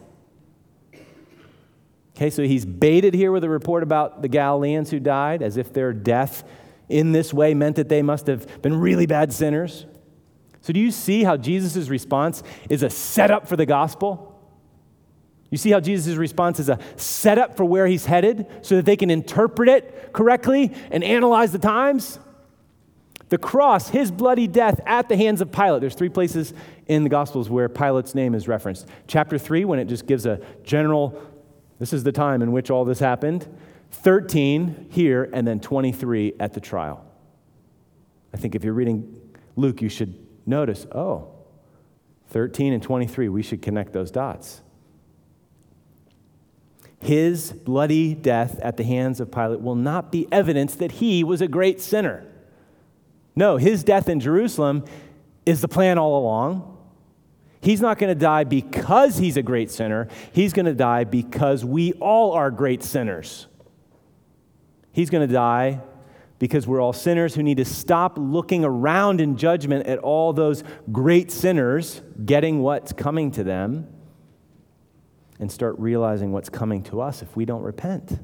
[2.17, 5.75] Okay, so he's baited here with a report about the Galileans who died, as if
[5.75, 6.43] their death
[6.89, 9.85] in this way meant that they must have been really bad sinners.
[10.63, 14.30] So, do you see how Jesus' response is a setup for the gospel?
[15.51, 18.97] You see how Jesus' response is a setup for where he's headed so that they
[18.97, 22.19] can interpret it correctly and analyze the times?
[23.29, 25.81] The cross, his bloody death at the hands of Pilate.
[25.81, 26.53] There's three places
[26.87, 28.89] in the Gospels where Pilate's name is referenced.
[29.07, 31.21] Chapter 3, when it just gives a general
[31.81, 33.49] this is the time in which all this happened.
[33.91, 37.05] 13 here, and then 23 at the trial.
[38.33, 39.19] I think if you're reading
[39.57, 40.15] Luke, you should
[40.47, 41.33] notice oh,
[42.29, 44.61] 13 and 23, we should connect those dots.
[47.01, 51.41] His bloody death at the hands of Pilate will not be evidence that he was
[51.41, 52.27] a great sinner.
[53.35, 54.85] No, his death in Jerusalem
[55.47, 56.79] is the plan all along.
[57.63, 60.09] He's not going to die because he's a great sinner.
[60.33, 63.47] He's going to die because we all are great sinners.
[64.93, 65.81] He's going to die
[66.39, 70.65] because we're all sinners who need to stop looking around in judgment at all those
[70.91, 73.87] great sinners getting what's coming to them
[75.41, 78.21] and start realizing what's coming to us if we don't repent.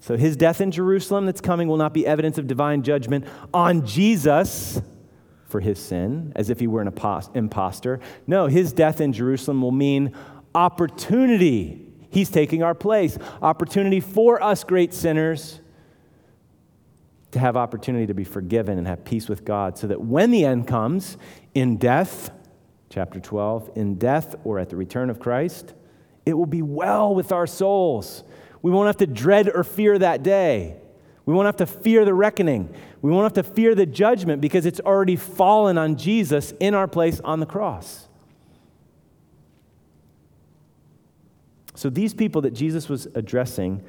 [0.00, 3.86] So, his death in Jerusalem that's coming will not be evidence of divine judgment on
[3.86, 4.82] Jesus
[5.46, 6.92] for his sin, as if he were an
[7.34, 8.00] impostor.
[8.26, 10.12] No, his death in Jerusalem will mean
[10.54, 11.86] opportunity.
[12.10, 13.16] He's taking our place.
[13.40, 15.60] Opportunity for us, great sinners,
[17.30, 20.44] to have opportunity to be forgiven and have peace with God, so that when the
[20.44, 21.16] end comes,
[21.54, 22.30] in death,
[22.90, 25.72] chapter 12, in death or at the return of Christ,
[26.26, 28.24] it will be well with our souls.
[28.62, 30.76] We won't have to dread or fear that day.
[31.26, 32.74] We won't have to fear the reckoning.
[33.02, 36.88] We won't have to fear the judgment because it's already fallen on Jesus in our
[36.88, 38.08] place on the cross.
[41.74, 43.82] So these people that Jesus was addressing,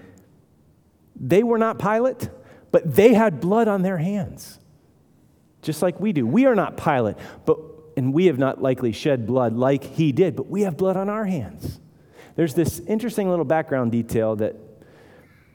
[1.16, 2.30] they were not Pilate,
[2.72, 4.60] but they had blood on their hands,
[5.62, 6.26] just like we do.
[6.26, 7.60] We are not Pilate, but
[7.98, 11.10] and we have not likely shed blood like he did, but we have blood on
[11.10, 11.80] our hands.
[12.36, 14.56] There's this interesting little background detail that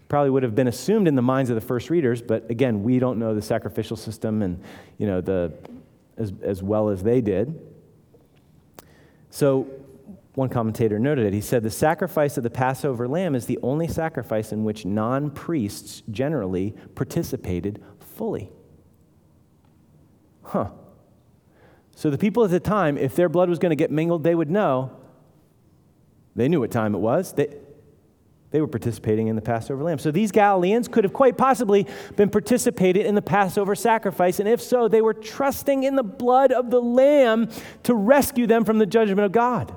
[0.09, 2.99] probably would have been assumed in the minds of the first readers, but again, we
[2.99, 4.63] don't know the sacrificial system and,
[4.99, 5.53] you know, the,
[6.17, 7.61] as, as well as they did.
[9.31, 9.69] So
[10.35, 11.33] one commentator noted it.
[11.33, 15.31] He said, The sacrifice of the Passover lamb is the only sacrifice in which non
[15.31, 17.83] priests generally participated
[18.17, 18.51] fully.
[20.43, 20.71] Huh.
[21.95, 24.35] So the people at the time, if their blood was going to get mingled, they
[24.35, 24.91] would know.
[26.37, 27.33] They knew what time it was.
[27.33, 27.55] They,
[28.51, 29.99] They were participating in the Passover lamb.
[29.99, 34.41] So these Galileans could have quite possibly been participated in the Passover sacrifice.
[34.41, 37.49] And if so, they were trusting in the blood of the lamb
[37.85, 39.73] to rescue them from the judgment of God.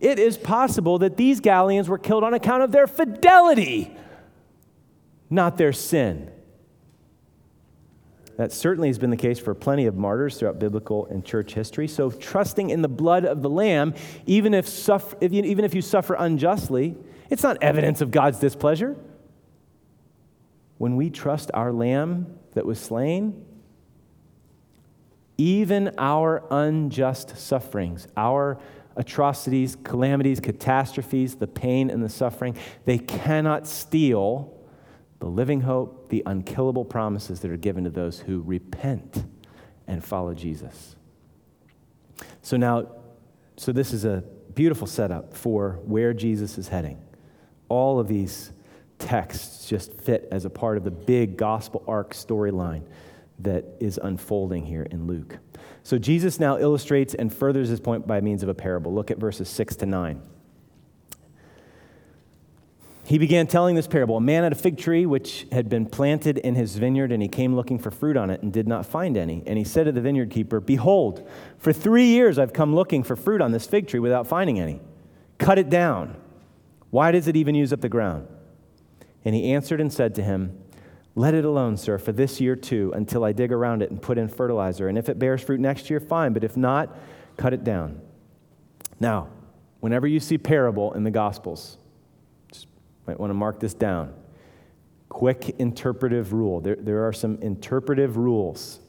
[0.00, 3.96] It is possible that these Galileans were killed on account of their fidelity,
[5.30, 6.30] not their sin.
[8.36, 11.86] That certainly has been the case for plenty of martyrs throughout biblical and church history.
[11.86, 13.94] So, trusting in the blood of the Lamb,
[14.26, 16.96] even if, suffer, if you, even if you suffer unjustly,
[17.30, 18.96] it's not evidence of God's displeasure.
[20.78, 23.44] When we trust our Lamb that was slain,
[25.38, 28.58] even our unjust sufferings, our
[28.96, 34.52] atrocities, calamities, catastrophes, the pain and the suffering, they cannot steal
[35.20, 39.24] the living hope, the unkillable promises that are given to those who repent
[39.88, 40.94] and follow Jesus.
[42.40, 42.86] So now,
[43.56, 44.22] so this is a
[44.54, 47.02] beautiful setup for where Jesus is heading.
[47.68, 48.52] All of these
[49.00, 52.84] texts just fit as a part of the big gospel arc storyline
[53.40, 55.38] that is unfolding here in Luke.
[55.82, 58.94] So Jesus now illustrates and furthers his point by means of a parable.
[58.94, 60.22] Look at verses 6 to 9
[63.06, 64.16] he began telling this parable.
[64.16, 67.28] A man had a fig tree which had been planted in his vineyard, and he
[67.28, 69.42] came looking for fruit on it and did not find any.
[69.46, 73.14] And he said to the vineyard keeper, Behold, for three years I've come looking for
[73.14, 74.80] fruit on this fig tree without finding any.
[75.36, 76.16] Cut it down.
[76.90, 78.26] Why does it even use up the ground?
[79.24, 80.58] And he answered and said to him,
[81.14, 84.16] Let it alone, sir, for this year too, until I dig around it and put
[84.16, 84.88] in fertilizer.
[84.88, 86.96] And if it bears fruit next year, fine, but if not,
[87.36, 88.00] cut it down.
[88.98, 89.28] Now,
[89.80, 91.76] whenever you see parable in the Gospels,
[93.06, 94.14] might want to mark this down.
[95.08, 96.60] Quick interpretive rule.
[96.60, 98.80] There, there are some interpretive rules,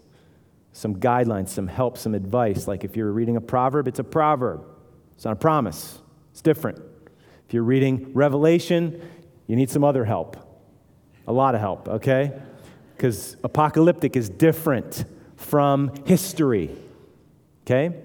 [0.72, 2.68] some guidelines, some help, some advice.
[2.68, 4.66] Like if you're reading a proverb, it's a proverb,
[5.16, 6.00] it's not a promise,
[6.32, 6.80] it's different.
[7.48, 9.02] If you're reading Revelation,
[9.48, 10.38] you need some other help.
[11.28, 12.32] A lot of help, okay?
[12.96, 16.72] Because apocalyptic is different from history,
[17.64, 17.96] okay?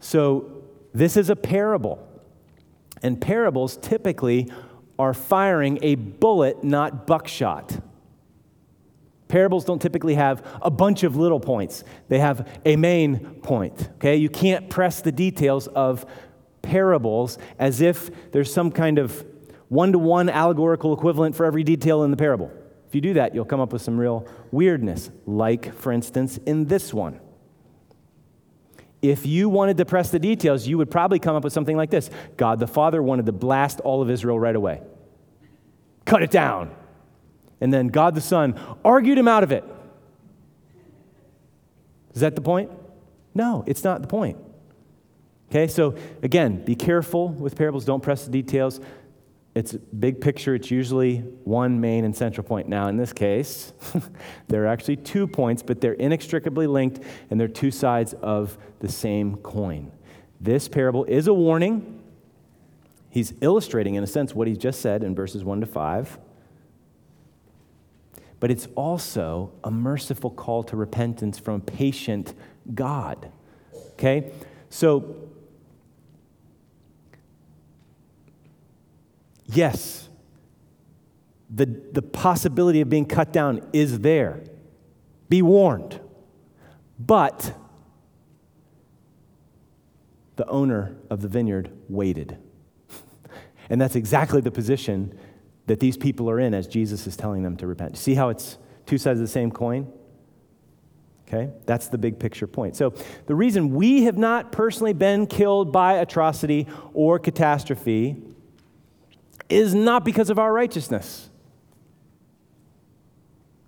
[0.00, 0.62] So
[0.94, 2.02] this is a parable.
[3.02, 4.50] And parables typically
[4.98, 7.80] are firing a bullet, not buckshot.
[9.28, 13.88] Parables don't typically have a bunch of little points, they have a main point.
[13.96, 14.16] Okay?
[14.16, 16.06] You can't press the details of
[16.62, 19.24] parables as if there's some kind of
[19.68, 22.50] one to one allegorical equivalent for every detail in the parable.
[22.88, 26.66] If you do that, you'll come up with some real weirdness, like, for instance, in
[26.66, 27.20] this one.
[29.02, 31.90] If you wanted to press the details, you would probably come up with something like
[31.90, 34.80] this God the Father wanted to blast all of Israel right away.
[36.04, 36.74] Cut it down.
[37.60, 39.64] And then God the Son argued him out of it.
[42.14, 42.70] Is that the point?
[43.34, 44.38] No, it's not the point.
[45.50, 47.84] Okay, so again, be careful with parables.
[47.84, 48.80] Don't press the details.
[49.56, 52.68] It's big picture, it's usually one main and central point.
[52.68, 53.72] Now, in this case,
[54.48, 58.88] there are actually two points, but they're inextricably linked and they're two sides of the
[58.90, 59.90] same coin.
[60.42, 62.02] This parable is a warning.
[63.08, 66.18] He's illustrating, in a sense, what he just said in verses 1 to 5.
[68.38, 72.34] But it's also a merciful call to repentance from a patient
[72.74, 73.32] God.
[73.92, 74.32] Okay?
[74.68, 75.16] So,
[79.46, 80.08] yes,
[81.50, 84.42] the, the possibility of being cut down is there.
[85.28, 86.00] Be warned.
[86.98, 87.54] But
[90.36, 92.36] the owner of the vineyard waited.
[93.70, 95.18] and that's exactly the position
[95.66, 97.96] that these people are in as Jesus is telling them to repent.
[97.96, 99.90] See how it's two sides of the same coin?
[101.26, 101.50] Okay?
[101.64, 102.76] That's the big picture point.
[102.76, 102.94] So,
[103.26, 108.22] the reason we have not personally been killed by atrocity or catastrophe
[109.48, 111.30] is not because of our righteousness.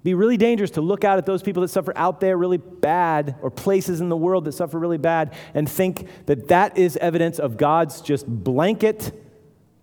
[0.05, 3.37] Be really dangerous to look out at those people that suffer out there really bad
[3.43, 7.39] or places in the world that suffer really bad and think that that is evidence
[7.39, 9.13] of God's just blanket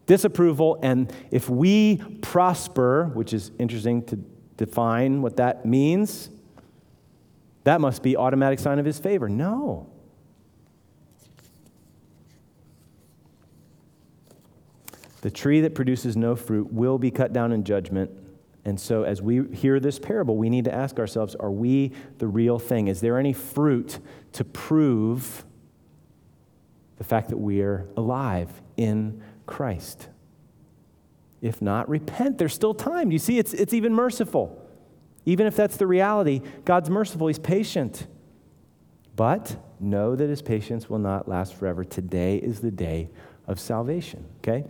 [0.05, 0.79] disapproval.
[0.81, 4.15] And if we prosper, which is interesting to
[4.58, 6.29] define what that means,
[7.65, 9.27] that must be automatic sign of his favor.
[9.27, 9.89] No.
[15.26, 18.12] The tree that produces no fruit will be cut down in judgment.
[18.63, 22.28] And so, as we hear this parable, we need to ask ourselves are we the
[22.28, 22.90] real thing?
[22.90, 23.98] Is there any fruit
[24.34, 25.44] to prove
[26.98, 30.10] the fact that we are alive in Christ?
[31.42, 32.38] If not, repent.
[32.38, 33.12] There's still time.
[33.12, 34.63] You see, it's, it's even merciful.
[35.26, 38.06] Even if that's the reality, God's merciful, He's patient.
[39.15, 41.84] But know that His patience will not last forever.
[41.84, 43.10] Today is the day
[43.48, 44.65] of salvation, okay?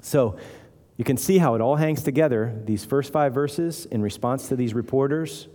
[0.00, 0.38] So,
[0.98, 4.56] You can see how it all hangs together these first five verses in response to
[4.56, 5.46] these reporters,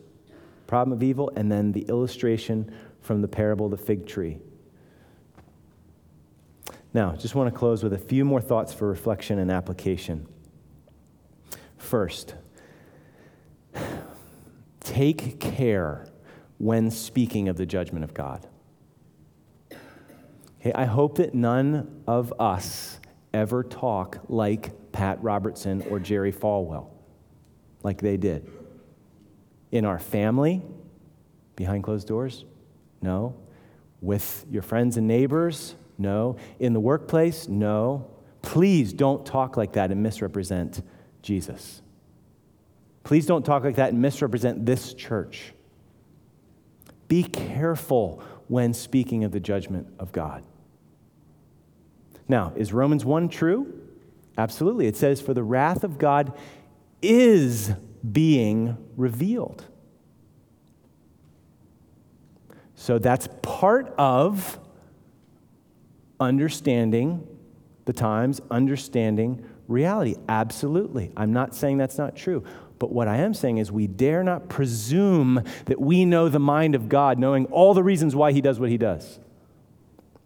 [0.68, 4.40] problem of evil, and then the illustration from the parable of the fig tree.
[6.94, 10.28] Now, just want to close with a few more thoughts for reflection and application.
[11.76, 12.36] First,
[14.80, 16.08] take care
[16.58, 18.48] when speaking of the judgment of God.
[20.62, 23.02] Okay, I hope that none of us
[23.34, 26.88] ever talk like Pat Robertson or Jerry Falwell,
[27.82, 28.50] like they did.
[29.72, 30.62] In our family,
[31.56, 32.46] behind closed doors?
[33.02, 33.36] No.
[34.02, 35.76] With your friends and neighbors?
[35.98, 36.38] No.
[36.60, 37.48] In the workplace?
[37.48, 38.10] No.
[38.42, 40.82] Please don't talk like that and misrepresent
[41.22, 41.82] Jesus.
[43.04, 45.54] Please don't talk like that and misrepresent this church.
[47.08, 50.44] Be careful when speaking of the judgment of God.
[52.28, 53.82] Now, is Romans 1 true?
[54.38, 54.88] Absolutely.
[54.88, 56.34] It says, For the wrath of God
[57.02, 57.72] is
[58.10, 59.66] being revealed.
[62.76, 64.60] So that's part of
[66.20, 67.28] understanding
[67.86, 70.16] the times, understanding reality.
[70.28, 71.12] Absolutely.
[71.16, 72.44] I'm not saying that's not true.
[72.80, 76.76] But what I am saying is, we dare not presume that we know the mind
[76.76, 79.20] of God, knowing all the reasons why He does what He does.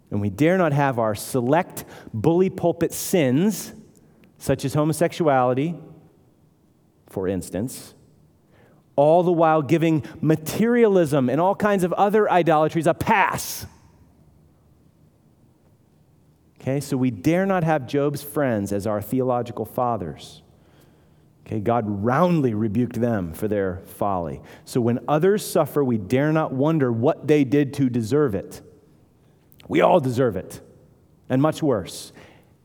[0.09, 3.73] And we dare not have our select bully pulpit sins,
[4.37, 5.75] such as homosexuality,
[7.07, 7.93] for instance,
[8.95, 13.65] all the while giving materialism and all kinds of other idolatries a pass.
[16.61, 20.41] Okay, so we dare not have Job's friends as our theological fathers.
[21.45, 24.41] Okay, God roundly rebuked them for their folly.
[24.65, 28.61] So when others suffer, we dare not wonder what they did to deserve it.
[29.67, 30.61] We all deserve it,
[31.29, 32.11] and much worse.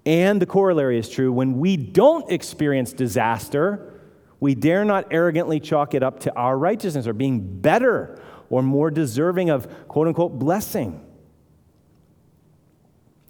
[0.05, 4.01] And the corollary is true when we don't experience disaster,
[4.41, 8.91] we dare not arrogantly chalk it up to our righteousness or being better or more
[8.91, 11.01] deserving of quote unquote blessing.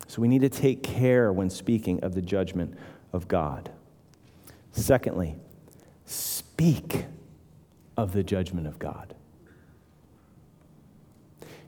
[0.06, 2.74] So we need to take care when speaking of the judgment
[3.12, 3.70] of God.
[4.72, 5.36] Secondly,
[6.06, 7.04] speak
[7.96, 9.14] of the judgment of God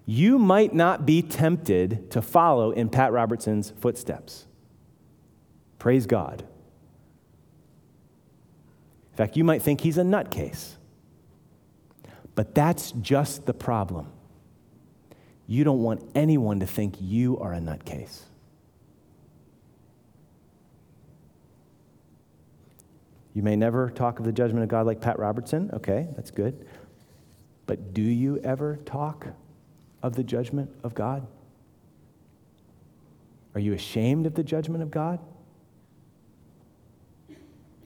[0.07, 4.46] you might not be tempted to follow in Pat Robertson's footsteps.
[5.78, 6.44] Praise God.
[9.12, 10.72] In fact, you might think he's a nutcase.
[12.34, 14.11] But that's just the problem.
[15.46, 18.22] You don't want anyone to think you are a nutcase.
[23.34, 25.70] You may never talk of the judgment of God like Pat Robertson.
[25.74, 26.66] Okay, that's good.
[27.66, 29.28] But do you ever talk
[30.05, 31.26] of the judgment of God?
[33.55, 35.18] Are you ashamed of the judgment of God?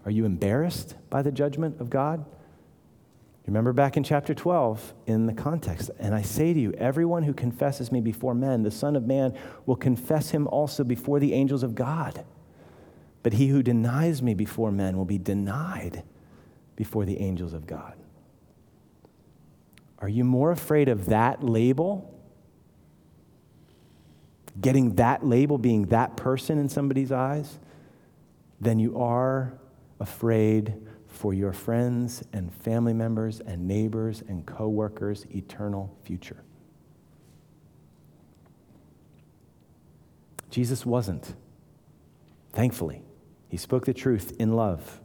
[0.05, 2.25] Are you embarrassed by the judgment of God?
[3.47, 7.33] Remember back in chapter 12 in the context, and I say to you, everyone who
[7.33, 9.33] confesses me before men, the Son of Man
[9.65, 12.25] will confess him also before the angels of God.
[13.23, 16.03] But he who denies me before men will be denied
[16.75, 17.95] before the angels of God.
[20.01, 22.15] Are you more afraid of that label?
[24.61, 27.59] Getting that label, being that person in somebody's eyes,
[28.61, 29.55] than you are
[30.01, 30.75] afraid
[31.07, 36.43] for your friends and family members and neighbors and coworkers' eternal future.
[40.51, 41.35] Jesus wasn't.
[42.53, 43.03] Thankfully,
[43.49, 45.01] he spoke the truth in love.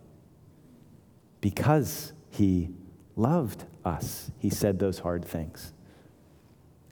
[1.41, 2.69] Because he
[3.15, 5.73] loved us, he said those hard things.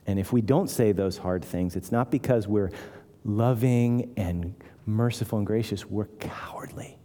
[0.06, 2.70] And if we don't say those hard things, it's not because we're
[3.24, 4.54] loving and
[4.84, 6.98] merciful and gracious, we're cowardly.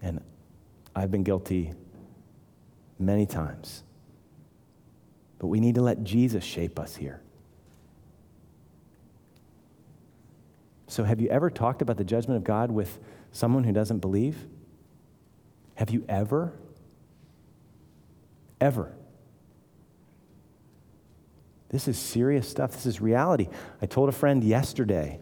[0.00, 0.22] And
[0.94, 1.72] I've been guilty
[2.98, 3.82] many times.
[5.38, 7.20] But we need to let Jesus shape us here.
[10.86, 12.98] So, have you ever talked about the judgment of God with
[13.30, 14.46] someone who doesn't believe?
[15.78, 16.52] Have you ever?
[18.60, 18.96] Ever.
[21.68, 22.72] This is serious stuff.
[22.72, 23.46] This is reality.
[23.80, 25.20] I told a friend yesterday,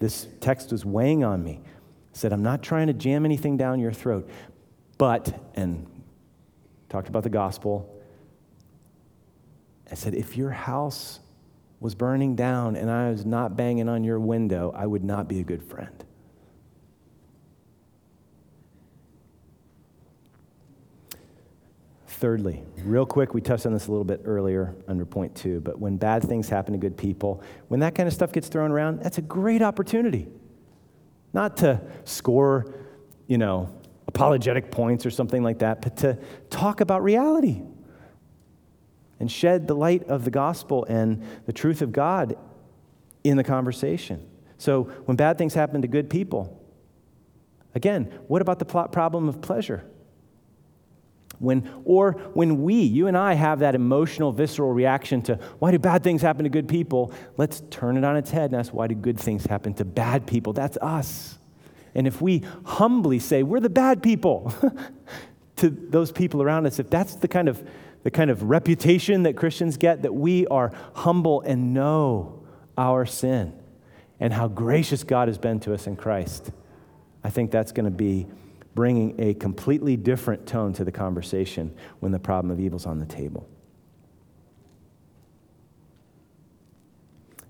[0.00, 1.62] this text was weighing on me.
[1.64, 1.68] I
[2.12, 4.28] said, I'm not trying to jam anything down your throat,
[4.98, 5.86] but, and
[6.90, 7.98] talked about the gospel.
[9.90, 11.20] I said, if your house
[11.80, 15.40] was burning down and I was not banging on your window, I would not be
[15.40, 16.03] a good friend.
[22.24, 25.78] Thirdly, real quick, we touched on this a little bit earlier under point two, but
[25.78, 29.00] when bad things happen to good people, when that kind of stuff gets thrown around,
[29.00, 30.26] that's a great opportunity
[31.34, 32.72] not to score,
[33.26, 33.68] you know,
[34.06, 36.16] apologetic points or something like that, but to
[36.48, 37.60] talk about reality
[39.20, 42.38] and shed the light of the gospel and the truth of God
[43.22, 44.26] in the conversation.
[44.56, 46.58] So when bad things happen to good people,
[47.74, 49.84] again, what about the problem of pleasure?
[51.38, 55.78] When, or when we, you and I, have that emotional, visceral reaction to why do
[55.78, 58.86] bad things happen to good people, let's turn it on its head and ask why
[58.86, 60.52] do good things happen to bad people?
[60.52, 61.38] That's us.
[61.94, 64.52] And if we humbly say, we're the bad people
[65.56, 67.66] to those people around us, if that's the kind of
[68.04, 72.42] the kind of reputation that Christians get, that we are humble and know
[72.76, 73.52] our sin
[74.20, 76.52] and how gracious God has been to us in Christ,
[77.24, 78.26] I think that's going to be
[78.74, 82.98] bringing a completely different tone to the conversation when the problem of evil is on
[82.98, 83.48] the table.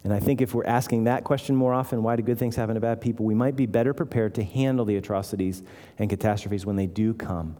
[0.04, 2.74] And I think if we're asking that question more often, why do good things happen
[2.74, 5.62] to bad people, we might be better prepared to handle the atrocities
[5.98, 7.56] and catastrophes when they do come.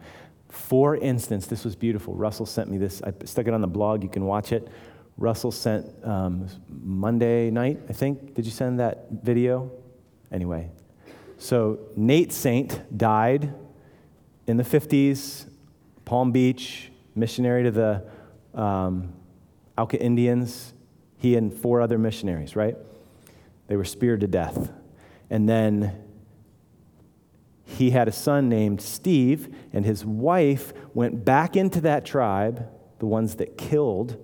[0.51, 2.15] For instance, this was beautiful.
[2.15, 3.03] Russell sent me this.
[3.03, 4.03] I stuck it on the blog.
[4.03, 4.69] You can watch it.
[5.17, 8.35] Russell sent um, Monday night, I think.
[8.35, 9.71] Did you send that video?
[10.31, 10.71] Anyway,
[11.39, 13.55] so Nate Saint died
[14.47, 15.47] in the 50s,
[16.05, 18.05] Palm Beach, missionary to the
[18.55, 19.13] um,
[19.77, 20.73] Auca Indians.
[21.19, 22.77] He and four other missionaries, right?
[23.67, 24.71] They were speared to death.
[25.31, 26.03] And then
[27.65, 32.69] he had a son named Steve, and his wife went back into that tribe,
[32.99, 34.23] the ones that killed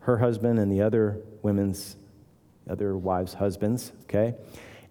[0.00, 1.96] her husband and the other women's,
[2.68, 4.34] other wives' husbands, okay?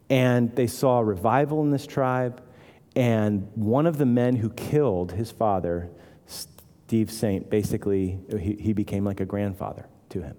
[0.09, 2.41] And they saw a revival in this tribe.
[2.95, 5.89] And one of the men who killed his father,
[6.25, 10.35] Steve Saint, basically, he, he became like a grandfather to him.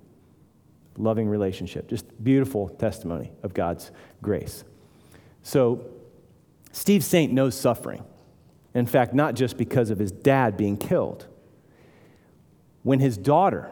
[0.96, 1.88] Loving relationship.
[1.88, 3.90] Just beautiful testimony of God's
[4.22, 4.64] grace.
[5.42, 5.84] So,
[6.72, 8.02] Steve Saint knows suffering.
[8.74, 11.26] In fact, not just because of his dad being killed.
[12.82, 13.70] When his daughter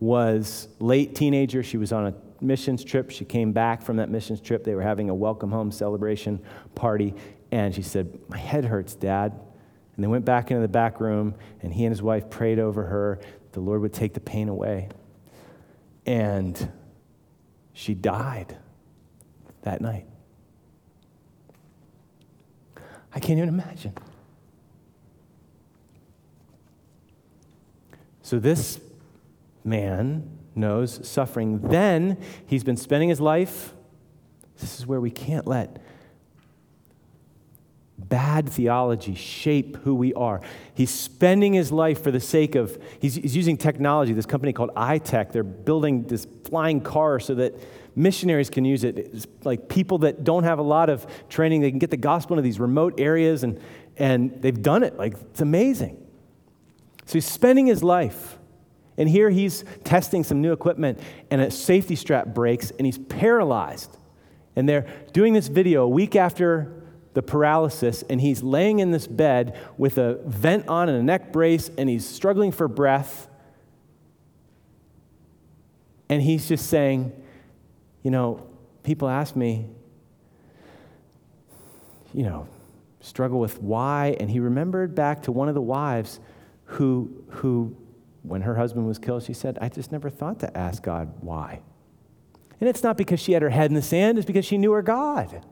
[0.00, 3.10] was late teenager, she was on a missions trip.
[3.10, 4.64] She came back from that missions trip.
[4.64, 6.40] They were having a welcome home celebration
[6.74, 7.14] party.
[7.50, 9.32] And she said, My head hurts, Dad.
[9.94, 12.84] And they went back into the back room, and he and his wife prayed over
[12.84, 13.20] her.
[13.52, 14.88] The Lord would take the pain away.
[16.06, 16.70] And
[17.74, 18.56] she died
[19.62, 20.06] that night.
[23.14, 23.94] I can't even imagine.
[28.22, 28.80] So, this
[29.64, 31.60] man knows suffering.
[31.60, 33.74] Then he's been spending his life.
[34.60, 35.80] This is where we can't let
[38.08, 40.40] bad theology shape who we are.
[40.74, 44.70] He's spending his life for the sake of, he's, he's using technology, this company called
[44.76, 45.32] I-TEC.
[45.32, 47.54] They're building this flying car so that
[47.94, 48.98] missionaries can use it.
[48.98, 52.34] It's like people that don't have a lot of training, they can get the gospel
[52.34, 53.60] into these remote areas, and,
[53.96, 54.96] and they've done it.
[54.96, 55.98] Like, it's amazing.
[57.06, 58.38] So he's spending his life
[58.96, 60.98] and here he's testing some new equipment,
[61.30, 63.96] and a safety strap breaks, and he's paralyzed.
[64.54, 66.82] And they're doing this video a week after
[67.14, 71.32] the paralysis, and he's laying in this bed with a vent on and a neck
[71.32, 73.28] brace, and he's struggling for breath.
[76.08, 77.12] And he's just saying,
[78.02, 78.46] You know,
[78.82, 79.66] people ask me,
[82.12, 82.46] you know,
[83.00, 84.16] struggle with why.
[84.20, 86.20] And he remembered back to one of the wives
[86.64, 87.76] who, who
[88.22, 91.60] when her husband was killed, she said, I just never thought to ask God why.
[92.60, 94.72] And it's not because she had her head in the sand, it's because she knew
[94.72, 95.44] her God.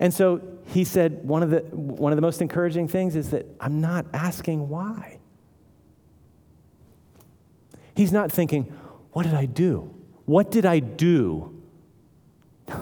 [0.00, 3.46] And so he said, one of the, one of the most encouraging things is that
[3.60, 5.18] I'm not asking why.
[7.94, 8.64] He's not thinking,
[9.12, 9.92] what did I do?
[10.24, 11.54] What did I do?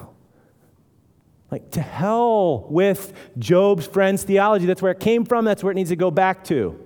[1.48, 4.66] Like, to hell with Job's friend's theology.
[4.66, 6.85] That's where it came from, that's where it needs to go back to.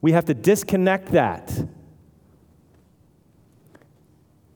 [0.00, 1.52] We have to disconnect that.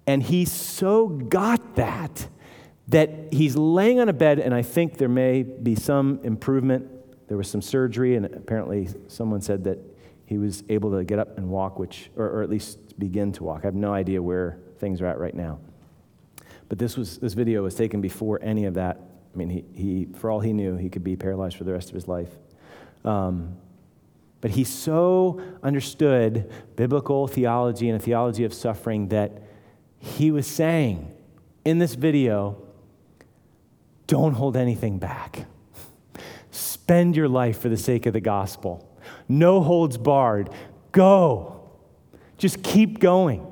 [0.06, 2.28] And he so got that
[2.90, 6.88] that he's laying on a bed, and I think there may be some improvement.
[7.28, 9.78] There was some surgery, and apparently someone said that
[10.26, 13.44] he was able to get up and walk, which, or, or at least begin to
[13.44, 13.60] walk.
[13.62, 15.60] I have no idea where things are at right now.
[16.68, 18.98] But this, was, this video was taken before any of that.
[19.32, 21.88] I mean, he, he, for all he knew, he could be paralyzed for the rest
[21.88, 22.30] of his life.
[23.04, 23.56] Um,
[24.40, 29.42] but he so understood biblical theology and a theology of suffering that
[29.98, 31.12] he was saying
[31.64, 32.62] in this video
[34.06, 35.46] don't hold anything back.
[36.50, 38.98] Spend your life for the sake of the gospel.
[39.28, 40.50] No holds barred.
[40.90, 41.70] Go.
[42.36, 43.46] Just keep going.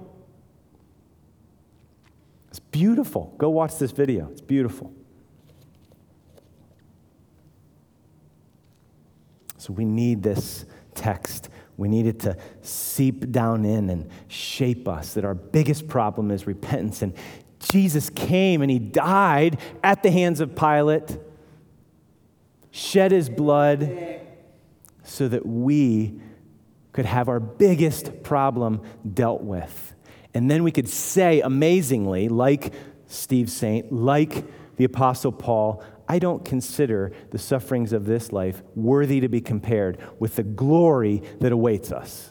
[2.49, 3.35] It's beautiful.
[3.39, 4.93] Go watch this video, it's beautiful.
[9.59, 10.65] So we need this
[10.99, 11.49] text.
[11.77, 16.47] We need it to seep down in and shape us that our biggest problem is
[16.47, 17.03] repentance.
[17.03, 17.15] And
[17.61, 21.19] Jesus came and he died at the hands of Pilate,
[22.71, 24.21] shed his blood
[25.05, 26.21] so that we
[26.93, 28.83] could have our biggest problem
[29.15, 29.95] dealt with.
[30.35, 32.75] And then we could say amazingly, like
[33.07, 34.45] Steve Saint, like
[34.77, 39.99] the Apostle Paul, I don't consider the sufferings of this life worthy to be compared
[40.19, 42.31] with the glory that awaits us.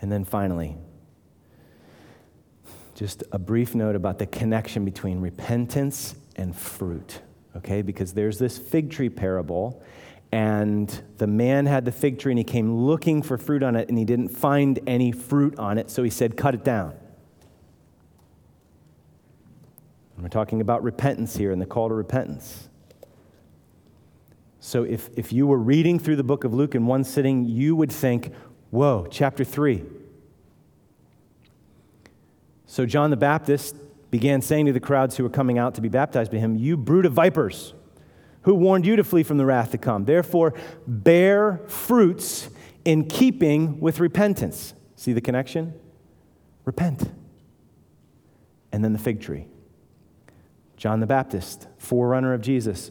[0.00, 0.76] And then finally,
[2.94, 7.20] just a brief note about the connection between repentance and fruit,
[7.56, 7.82] okay?
[7.82, 9.82] Because there's this fig tree parable,
[10.32, 13.88] and the man had the fig tree and he came looking for fruit on it
[13.88, 16.94] and he didn't find any fruit on it, so he said, Cut it down.
[20.14, 22.68] And we're talking about repentance here and the call to repentance.
[24.60, 27.74] So if, if you were reading through the book of Luke in one sitting, you
[27.74, 28.32] would think,
[28.70, 29.82] Whoa, chapter 3.
[32.66, 33.74] So John the Baptist
[34.12, 36.76] began saying to the crowds who were coming out to be baptized by him, You
[36.76, 37.74] brood of vipers,
[38.42, 40.04] who warned you to flee from the wrath to come?
[40.04, 40.54] Therefore,
[40.86, 42.48] bear fruits
[42.84, 44.74] in keeping with repentance.
[44.96, 45.74] See the connection?
[46.64, 47.10] Repent.
[48.72, 49.46] And then the fig tree.
[50.76, 52.90] John the Baptist, forerunner of Jesus,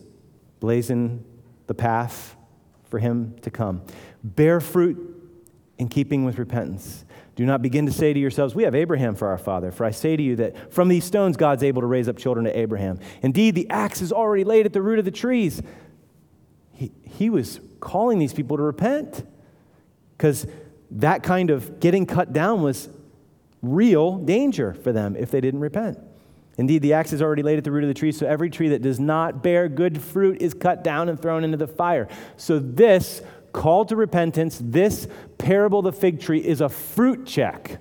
[0.59, 1.25] blazing
[1.67, 2.35] the path
[2.89, 3.81] for him to come.
[4.23, 5.15] Bear fruit
[5.77, 7.05] in keeping with repentance.
[7.39, 9.71] Do not begin to say to yourselves, We have Abraham for our father.
[9.71, 12.43] For I say to you that from these stones God's able to raise up children
[12.43, 12.99] to Abraham.
[13.21, 15.61] Indeed, the axe is already laid at the root of the trees.
[16.73, 19.25] He, he was calling these people to repent
[20.17, 20.47] because
[20.91, 22.89] that kind of getting cut down was
[23.61, 25.97] real danger for them if they didn't repent.
[26.57, 28.67] Indeed, the axe is already laid at the root of the tree, so every tree
[28.67, 32.09] that does not bear good fruit is cut down and thrown into the fire.
[32.35, 33.21] So, this
[33.51, 37.79] call to repentance, this parable of the fig tree is a fruit check.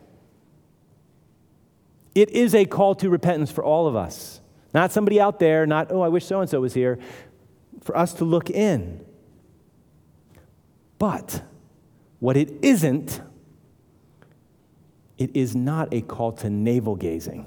[2.14, 4.40] It is a call to repentance for all of us.
[4.74, 6.98] Not somebody out there, not, oh, I wish so and so was here,
[7.82, 9.04] for us to look in.
[10.98, 11.42] But
[12.18, 13.20] what it isn't,
[15.16, 17.46] it is not a call to navel gazing.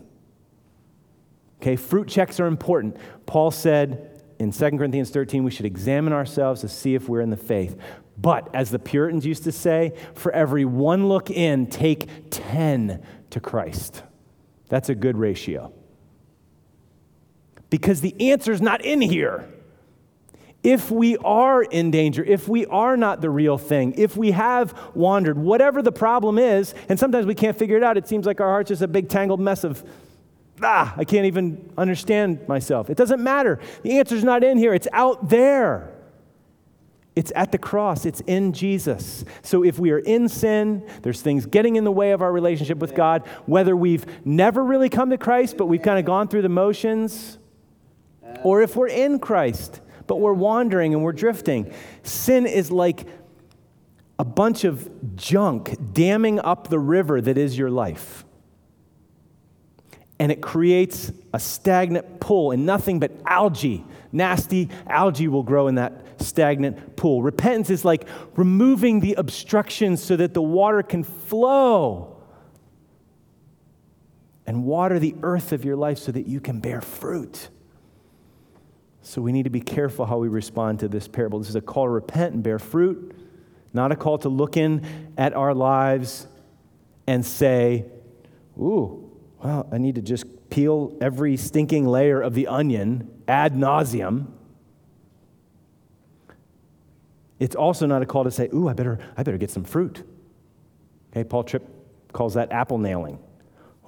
[1.62, 2.98] Okay, fruit checks are important.
[3.26, 7.30] Paul said in 2 Corinthians 13, we should examine ourselves to see if we're in
[7.30, 7.78] the faith.
[8.18, 13.40] But as the Puritans used to say, for every one look in, take 10 to
[13.40, 14.04] Christ.
[14.70, 15.74] That's a good ratio.
[17.70, 19.50] Because the answer is not in here.
[20.64, 24.78] If we are in danger, if we are not the real thing, if we have
[24.94, 28.40] wandered, whatever the problem is, and sometimes we can't figure it out, it seems like
[28.40, 29.84] our heart's just a big tangled mess of,
[30.62, 32.92] ah, I can't even understand myself.
[32.92, 33.60] It doesn't matter.
[33.82, 35.96] The answer's not in here, it's out there.
[37.16, 39.26] It's at the cross, it's in Jesus.
[39.42, 42.78] So if we are in sin, there's things getting in the way of our relationship
[42.78, 46.44] with God, whether we've never really come to Christ, but we've kind of gone through
[46.44, 47.38] the motions,
[48.44, 51.74] or if we're in Christ, but we're wandering and we're drifting.
[52.04, 53.06] Sin is like
[54.18, 58.24] a bunch of junk damming up the river that is your life.
[60.22, 65.74] And it creates a stagnant pool, and nothing but algae, nasty algae will grow in
[65.76, 67.24] that stagnant pool.
[67.24, 72.22] Repentance is like removing the obstructions so that the water can flow
[74.46, 77.50] and water the earth of your life so that you can bear fruit.
[79.02, 81.40] So we need to be careful how we respond to this parable.
[81.40, 83.16] This is a call to repent and bear fruit,
[83.74, 84.86] not a call to look in
[85.18, 86.28] at our lives
[87.08, 87.86] and say,
[88.60, 89.11] Ooh,
[89.44, 94.28] well, I need to just peel every stinking layer of the onion ad nauseum
[97.42, 100.04] it's also not a call to say, ooh, I better, I better get some fruit.
[101.12, 101.68] Okay, Paul Tripp
[102.14, 103.18] calls that apple nailing.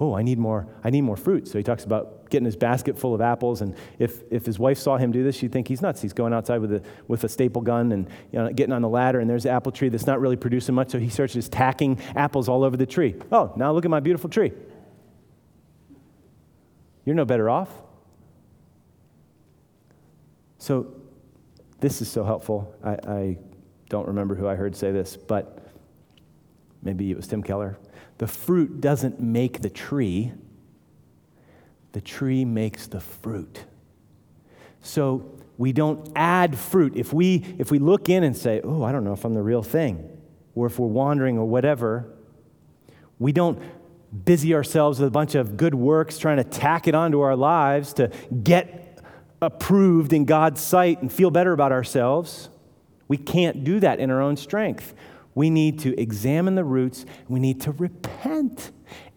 [0.00, 1.46] Oh, I need more, I need more fruit.
[1.46, 3.60] So he talks about getting his basket full of apples.
[3.60, 6.02] And if, if his wife saw him do this, she'd think he's nuts.
[6.02, 8.88] He's going outside with a, with a staple gun and you know, getting on the
[8.88, 10.90] ladder, and there's an apple tree that's not really producing much.
[10.90, 13.14] So he starts just tacking apples all over the tree.
[13.30, 14.50] Oh, now look at my beautiful tree.
[17.04, 17.70] You're no better off.
[20.58, 20.94] So
[21.80, 22.74] this is so helpful.
[22.82, 23.38] I, I
[23.90, 25.68] don't remember who I heard say this, but
[26.82, 27.78] maybe it was Tim Keller.
[28.18, 30.32] The fruit doesn't make the tree,
[31.92, 33.64] the tree makes the fruit.
[34.80, 36.96] So we don't add fruit.
[36.96, 39.42] If we, if we look in and say, oh, I don't know if I'm the
[39.42, 40.08] real thing,
[40.54, 42.06] or if we're wandering or whatever,
[43.18, 43.62] we don't
[44.24, 47.92] busy ourselves with a bunch of good works, trying to tack it onto our lives
[47.94, 48.10] to
[48.42, 49.00] get
[49.42, 52.48] approved in God's sight and feel better about ourselves.
[53.08, 54.94] We can't do that in our own strength.
[55.34, 57.04] We need to examine the roots.
[57.28, 58.70] We need to repent.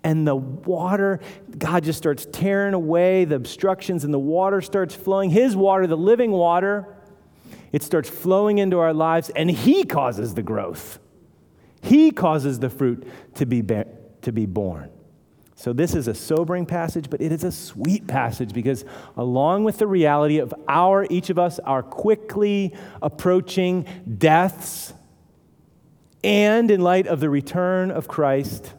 [0.03, 1.19] And the water,
[1.57, 5.29] God just starts tearing away the obstructions, and the water starts flowing.
[5.29, 6.87] His water, the living water,
[7.71, 10.99] it starts flowing into our lives, and He causes the growth.
[11.81, 13.87] He causes the fruit to be, ba-
[14.27, 14.89] to be born.
[15.55, 18.83] So, this is a sobering passage, but it is a sweet passage because,
[19.15, 24.93] along with the reality of our, each of us, our quickly approaching deaths,
[26.25, 28.73] and in light of the return of Christ,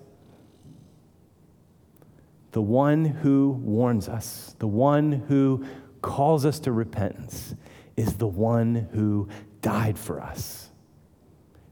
[2.52, 5.64] the one who warns us, the one who
[6.02, 7.54] calls us to repentance,
[7.96, 9.30] is the one who
[9.62, 10.68] died for us.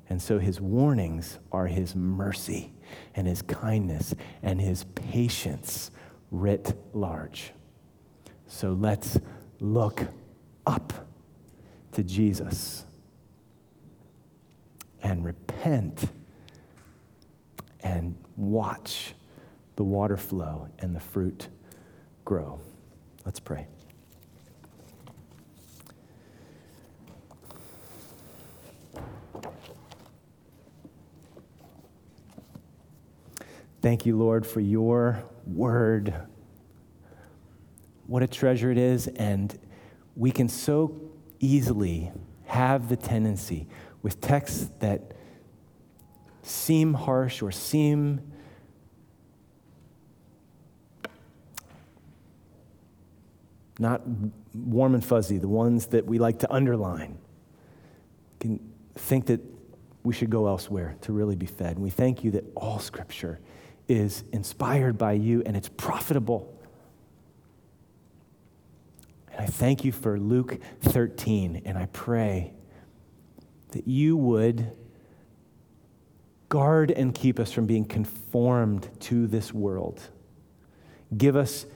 [0.09, 2.73] And so his warnings are his mercy
[3.15, 5.91] and his kindness and his patience
[6.31, 7.53] writ large.
[8.47, 9.19] So let's
[9.61, 10.03] look
[10.67, 10.93] up
[11.93, 12.85] to Jesus
[15.03, 16.11] and repent
[17.81, 19.15] and watch
[19.77, 21.49] the water flow and the fruit
[22.25, 22.61] grow.
[23.25, 23.67] Let's pray.
[33.87, 36.13] Thank you, Lord, for your word.
[38.09, 39.07] What a treasure it is.
[39.07, 39.57] And
[40.17, 41.01] we can so
[41.39, 42.11] easily
[42.47, 43.69] have the tendency
[44.03, 45.13] with texts that
[46.43, 48.23] seem harsh or seem
[53.79, 54.03] not
[54.53, 57.19] warm and fuzzy, the ones that we like to underline,
[58.41, 58.59] can
[58.97, 59.41] think that
[60.03, 61.77] we should go elsewhere to really be fed.
[61.77, 63.39] And we thank you that all scripture
[63.89, 66.53] is inspired by you and it's profitable.
[69.33, 72.53] And I thank you for Luke 13, and I pray
[73.73, 74.73] that you would
[76.49, 80.01] guard and keep us from being conformed to this world.
[81.17, 81.67] Give us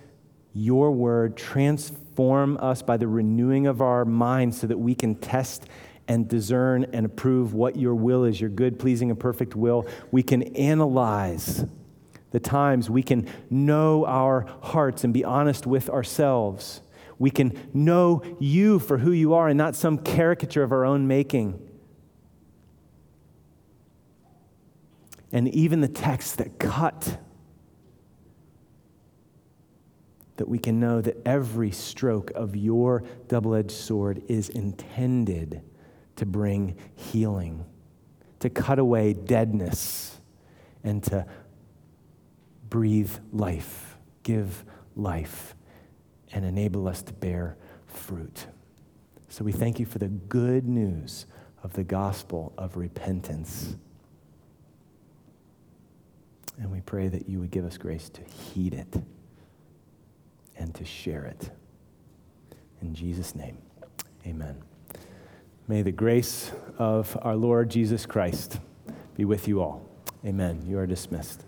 [0.54, 5.66] your word, transform us by the renewing of our minds so that we can test
[6.08, 9.86] and discern and approve what your will is, your good, pleasing, and perfect will.
[10.10, 11.64] We can analyze
[12.30, 16.80] the times we can know our hearts and be honest with ourselves.
[17.18, 21.06] We can know you for who you are and not some caricature of our own
[21.06, 21.60] making.
[25.32, 27.18] And even the texts that cut,
[30.36, 35.62] that we can know that every stroke of your double edged sword is intended
[36.16, 37.64] to bring healing,
[38.38, 40.18] to cut away deadness,
[40.82, 41.26] and to
[42.70, 44.64] breathe life, give
[44.96, 45.54] life,
[46.32, 47.56] and enable us to bear
[47.86, 48.46] fruit.
[49.28, 51.26] So we thank you for the good news
[51.62, 53.76] of the gospel of repentance.
[56.58, 59.02] And we pray that you would give us grace to heed it
[60.56, 61.50] and to share it.
[62.82, 63.58] In Jesus' name,
[64.26, 64.62] amen.
[65.68, 68.58] May the grace of our Lord Jesus Christ
[69.16, 69.88] be with you all.
[70.24, 70.62] Amen.
[70.66, 71.44] You are dismissed.